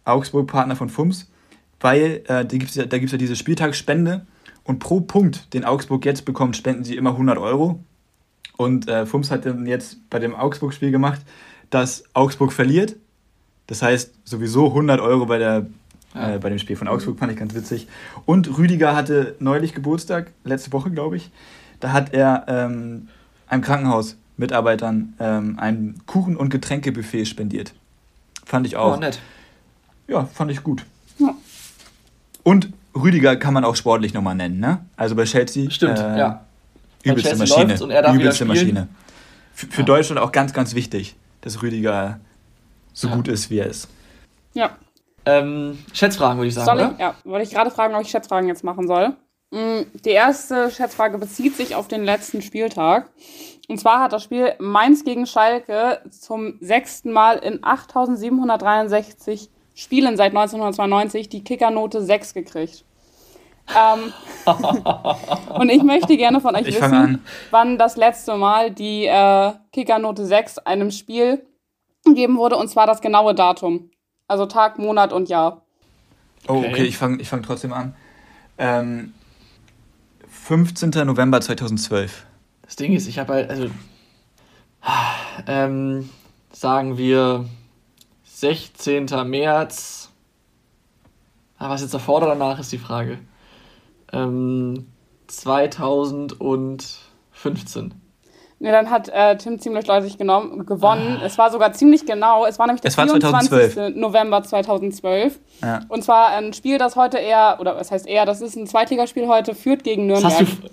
[0.06, 1.30] Augsburg Partner von FUMS,
[1.80, 4.26] weil äh, die gibt's ja, da gibt es ja diese Spieltagsspende
[4.64, 7.84] und pro Punkt, den Augsburg jetzt bekommt, spenden sie immer 100 Euro.
[8.58, 11.22] Und äh, FUMS hat dann jetzt bei dem Augsburg-Spiel gemacht,
[11.70, 12.96] dass Augsburg verliert.
[13.68, 15.66] Das heißt sowieso 100 Euro bei, der,
[16.14, 17.88] äh, bei dem Spiel von Augsburg, fand ich ganz witzig.
[18.26, 21.32] Und Rüdiger hatte neulich Geburtstag, letzte Woche glaube ich.
[21.80, 23.10] Da hat er ähm,
[23.48, 27.74] einem Krankenhausmitarbeitern ähm, ein Kuchen- und Getränkebuffet spendiert.
[28.46, 28.96] Fand ich auch.
[28.96, 29.20] Oh, nett.
[30.08, 30.86] Ja, fand ich gut.
[31.18, 31.36] Ja.
[32.44, 34.86] Und Rüdiger kann man auch sportlich nochmal nennen, ne?
[34.96, 35.70] Also bei Chelsea.
[35.70, 36.45] Stimmt, äh, ja.
[37.12, 37.84] Übelste Chelsea Maschine.
[37.84, 38.46] und er darf Übelste.
[38.46, 38.88] Maschine.
[39.54, 39.86] Für, für Ja.
[39.86, 42.20] Deutschland auch ganz, ganz wichtig, dass Rüdiger
[42.94, 43.16] so Ja.
[43.16, 43.88] gut ist, wie er ist.
[44.54, 44.72] Ja.
[45.26, 46.92] Ähm, Schätzfragen würde ich sagen, Soll oder?
[46.94, 49.16] ich, ja, wollte ich gerade fragen, ob ich Schätzfragen jetzt machen soll.
[49.52, 53.10] Mm, Die erste Schätzfrage bezieht sich auf den letzten Spieltag.
[53.68, 60.32] Und zwar hat das Spiel Mainz gegen Schalke zum sechsten Mal in 8763 Spielen seit
[60.32, 62.86] 1992 die Kickernote 6 gekriegt.
[63.76, 64.14] Ähm,
[65.56, 67.22] und ich möchte gerne von euch Ich wissen, an.
[67.52, 71.46] wann das letzte Mal die äh, Kickernote 6 einem Spiel
[72.04, 73.90] gegeben wurde, und zwar das genaue Datum.
[74.28, 75.62] Also Tag, Monat und Jahr.
[76.48, 76.70] Oh, Okay.
[76.70, 77.96] okay, ich fange ich fang trotzdem an.
[78.58, 79.14] Ähm,
[80.30, 80.92] 15.
[81.06, 82.26] November 2012.
[82.62, 83.70] Das Ding ist, ich habe halt, also,
[85.48, 86.10] ähm,
[86.52, 87.46] sagen wir
[88.26, 89.06] 16.
[89.26, 90.12] März.
[91.58, 93.18] Ah, was jetzt davor oder danach ist die Frage.
[94.14, 94.88] Ähm,
[95.28, 97.94] 2015.
[98.58, 101.20] Ne, dann hat äh, Tim ziemlich deutlich genommen, gewonnen.
[101.24, 102.46] Es war sogar ziemlich genau.
[102.46, 103.50] Es war nämlich der Es war 24.
[103.50, 103.96] 2012.
[103.98, 105.40] November 2012.
[105.62, 105.82] Ja.
[105.90, 109.28] Und zwar ein Spiel, das heute eher, oder was heißt eher, das ist ein Zweitligaspiel
[109.28, 110.48] heute, führt gegen Das Nürnberg.
[110.48, 110.70] hast du,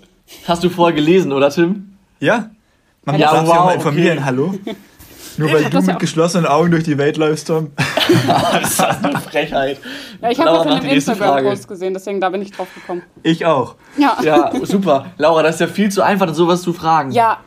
[0.47, 1.97] hast du vorher gelesen, oder Tim?
[2.21, 2.51] Ja?
[3.03, 4.25] Man Ja, auch wow, mal informieren, okay.
[4.25, 4.53] hallo?
[5.37, 7.71] Nur weil du mit geschlossenen Augen durch die Welt läufst, Tom.
[8.27, 9.79] das ist eine Frechheit.
[10.21, 10.89] ja, ich habe das in dem.
[10.91, 13.03] Instagram-Post gesehen, deswegen da bin ich drauf gekommen.
[13.23, 13.75] Ich auch.
[13.97, 14.17] Ja.
[14.21, 15.07] Ja, super.
[15.17, 17.11] Laura, das ist ja viel zu einfach, sowas zu fragen.
[17.11, 17.39] Ja,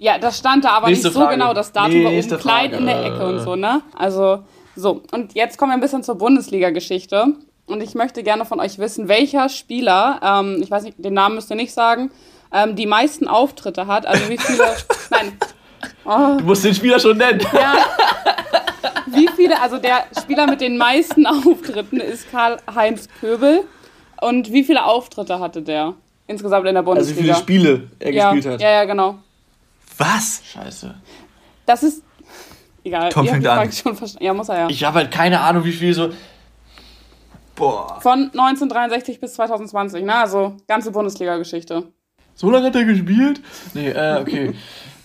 [0.00, 1.34] ja, das stand da aber Nächste nicht so Frage.
[1.36, 1.52] genau.
[1.52, 2.76] Das Datum war Nächste oben klein Frage.
[2.76, 3.82] in der Ecke und so, ne?
[3.94, 5.02] Also, so.
[5.12, 7.34] Und jetzt kommen wir ein bisschen zur Bundesliga-Geschichte.
[7.66, 11.34] Und ich möchte gerne von euch wissen, welcher Spieler, ähm, ich weiß nicht, den Namen
[11.34, 12.10] müsst ihr nicht sagen,
[12.50, 14.06] ähm, die meisten Auftritte hat.
[14.06, 14.64] Also wie viele.
[15.10, 15.32] nein.
[16.04, 17.40] Oh, Du musst den Spieler schon nennen.
[17.52, 17.74] ja.
[19.06, 23.64] Wie viele, also der Spieler mit den meisten Auftritten ist Karl-Heinz Köbel.
[24.20, 25.94] Und wie viele Auftritte hatte der
[26.26, 27.22] insgesamt in der Also wie Bundesliga?
[27.22, 28.60] viele Spiele er ja, gespielt hat.
[28.60, 29.18] ja, ja, genau.
[29.98, 30.42] Was?
[30.52, 30.94] Scheiße.
[31.66, 32.02] Das ist.
[32.84, 33.10] Egal.
[33.10, 33.68] Tom fängt an.
[34.20, 34.68] Ja, muss er ja.
[34.68, 36.10] Ich habe halt keine Ahnung, wie viel so.
[37.56, 37.98] Boah.
[38.00, 40.14] Von 1963 bis 2020, ne?
[40.14, 41.84] Also ganze Bundesliga-Geschichte.
[42.34, 43.42] So lange hat er gespielt?
[43.74, 44.54] Nee, äh, okay.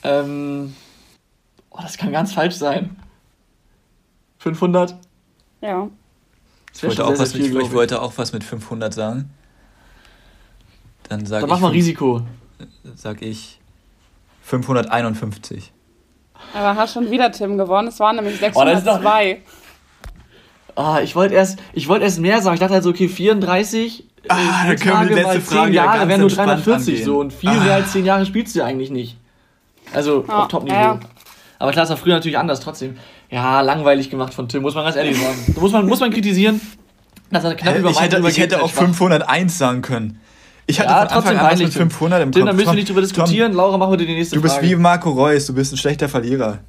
[0.06, 0.76] Ähm.
[1.70, 2.95] Oh, das kann ganz falsch sein.
[4.39, 4.95] 500?
[5.62, 5.88] Ja.
[6.72, 8.32] Das Ich wollte, schon auch sehr, was sehr mit, viel, glaub ich wollte auch was
[8.34, 9.30] mit 500 sagen.
[11.10, 12.22] Dann sage Dann ich, mach mal fünf- Risiko.
[12.95, 13.60] sag ich
[14.43, 15.72] 551.
[16.53, 17.88] Aber hast schon wieder Tim gewonnen.
[17.88, 19.41] Es waren nämlich Oh, das ist doch- 602.
[20.76, 22.56] Ah, ich wollte erst, ich wollte erst mehr sagen.
[22.56, 25.41] Ich dachte halt so, okay, 34 Ah, äh, dann können wir die letzte mal 10
[25.41, 27.06] Frage ja Jahre ganz wären nur entspannt 340 angehen.
[27.06, 27.64] so und viel Ah.
[27.64, 29.18] mehr als 10 Jahre spielst du ja eigentlich nicht.
[29.96, 30.76] Also Ja, auf Top-Niveau.
[30.76, 31.00] ja.
[31.58, 32.98] Aber klar, es war früher natürlich anders trotzdem.
[33.30, 35.36] Ja, langweilig gemacht von Tim, muss man ganz ehrlich sagen.
[35.56, 36.60] Da muss man, muss man kritisieren,
[37.32, 38.84] dass er knapp über ich hätte, ich hätte auch schwach.
[38.84, 40.20] 501 sagen können.
[40.68, 42.48] Ich hatte Ja, von Anfang trotzdem an was mit 500 im Tim, Kopf.
[42.48, 43.54] dann müssen wir Tom, nicht drüber diskutieren.
[43.54, 44.68] Laura, machen wir dir die nächste Tom, du bist Frage.
[44.70, 46.60] wie Marco Reus, du bist ein schlechter Verlierer.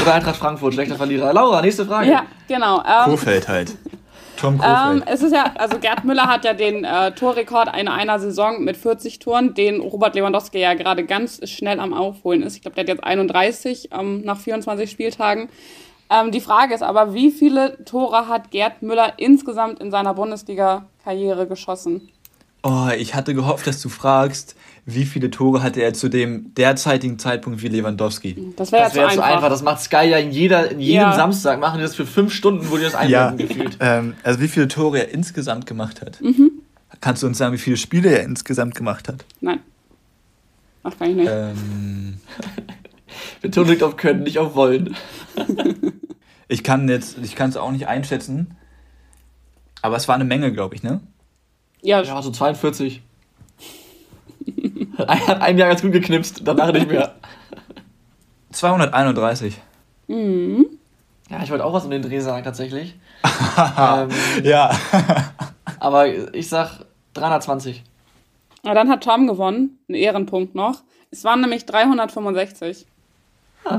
[0.00, 1.32] Oder Eintracht Frankfurt, schlechter Verlierer.
[1.32, 2.10] Laura, nächste Frage.
[2.10, 2.78] Ja, genau.
[2.78, 3.72] Ähm, Kofeld halt.
[4.38, 8.20] Tom ähm, es ist ja, also Gerd Müller hat ja den äh, Torrekord in einer
[8.20, 12.54] Saison mit 40 Toren, den Robert Lewandowski ja gerade ganz schnell am Aufholen ist.
[12.54, 15.48] Ich glaube, der hat jetzt 31 ähm, nach 24 Spieltagen.
[16.08, 21.48] Ähm, die Frage ist aber, wie viele Tore hat Gerd Müller insgesamt in seiner Bundesliga-Karriere
[21.48, 22.08] geschossen?
[22.62, 24.56] Oh, ich hatte gehofft, dass du fragst,
[24.90, 28.54] wie viele Tore hatte er zu dem derzeitigen Zeitpunkt wie Lewandowski.
[28.56, 29.36] Das wäre ja wäre zu einfach.
[29.36, 29.48] einfach.
[29.50, 31.12] Das macht Sky ja in, jeder, in jedem Ja.
[31.12, 31.60] Samstag.
[31.60, 33.76] Machen die das für fünf Stunden, wo die das Ja, einblenden gefühlt.
[33.80, 36.20] ähm, also wie viele Tore er insgesamt gemacht hat.
[36.22, 36.52] Mhm.
[37.02, 39.26] Kannst du uns sagen, wie viele Spiele er insgesamt gemacht hat?
[39.42, 39.60] Nein.
[40.84, 41.30] Ach, kann ich nicht.
[41.30, 42.14] Ähm,
[43.42, 44.96] Betonung liegt auf können, nicht auf wollen.
[46.50, 48.56] Ich kann jetzt, ich kann es auch nicht einschätzen.
[49.82, 51.00] Aber es war eine Menge, glaube ich, ne?
[51.82, 53.02] Ja, Ja, so 42.
[54.98, 57.14] Hat ein Jahr ganz gut geknipst, danach nicht mehr.
[58.50, 59.56] 231.
[60.08, 62.94] Ja, ich wollte auch was um den Dreh sagen, tatsächlich.
[63.78, 64.08] ähm,
[64.42, 64.70] Ja.
[65.80, 66.80] aber ich sag
[67.14, 67.82] 320.
[68.64, 69.78] aber dann hat Tom gewonnen.
[69.88, 70.82] Ein Ehrenpunkt noch.
[71.10, 72.86] Es waren nämlich 365.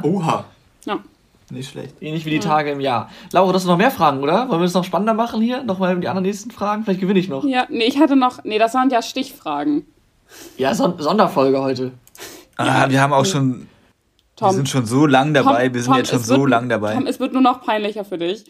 [0.03, 0.45] Oha.
[0.85, 0.99] Ja.
[1.51, 1.95] Nicht schlecht.
[2.01, 3.09] Ähnlich wie die Tage im Jahr.
[3.31, 4.49] Laura, hast du noch mehr Fragen, oder?
[4.49, 5.63] Wollen wir es noch spannender machen hier?
[5.63, 6.83] Nochmal die anderen nächsten Fragen?
[6.83, 7.43] Vielleicht gewinne ich noch.
[7.43, 8.43] Ja, nee, ich hatte noch.
[8.43, 9.87] Nee, das waren ja Stichfragen.
[10.57, 11.91] Ja, Son Sonderfolge heute.
[12.57, 13.67] Ah, wir haben auch schon.
[14.35, 14.49] Tom.
[14.49, 15.73] Wir sind schon so lang dabei.
[15.73, 16.93] wir sind Tom, jetzt schon es wird- so lang dabei.
[16.93, 18.45] Tom, es wird nur noch peinlicher für dich.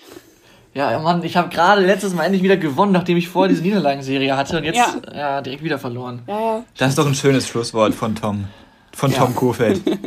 [0.76, 3.64] Ja, ja, Mann, ich habe gerade letztes Mal endlich wieder gewonnen, nachdem ich vorher diese
[3.64, 4.94] Niederlagenserie hatte und jetzt Ja.
[5.16, 5.42] ja.
[5.42, 6.22] direkt wieder verloren.
[6.28, 6.64] Ja, ja.
[6.78, 8.46] Das ist doch ein schönes Schlusswort von Tom.
[8.94, 9.18] Von Ja.
[9.18, 9.82] Tom Kofeld.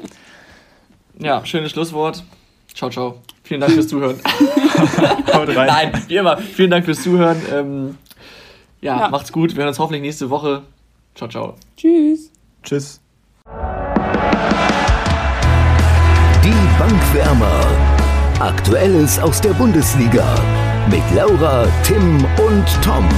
[1.18, 2.25] Ja, schönes Schlusswort.
[2.75, 3.20] Ciao, ciao.
[3.45, 4.16] Vielen Dank fürs Zuhören.
[5.33, 5.66] Haut rein.
[5.93, 7.41] Nein, wie immer, vielen Dank fürs Zuhören.
[7.53, 7.99] Ähm,
[8.81, 9.09] ja, Ja.
[9.09, 9.51] macht's gut.
[9.53, 10.62] Wir hören uns hoffentlich nächste Woche.
[11.15, 11.55] Ciao, ciao.
[11.77, 12.31] Tschüss.
[12.63, 13.01] Tschüss.
[16.45, 17.67] Die Bankwärmer.
[18.41, 20.35] Aktuelles aus der Bundesliga.
[20.91, 23.09] Mit Laura, Tim und Tom.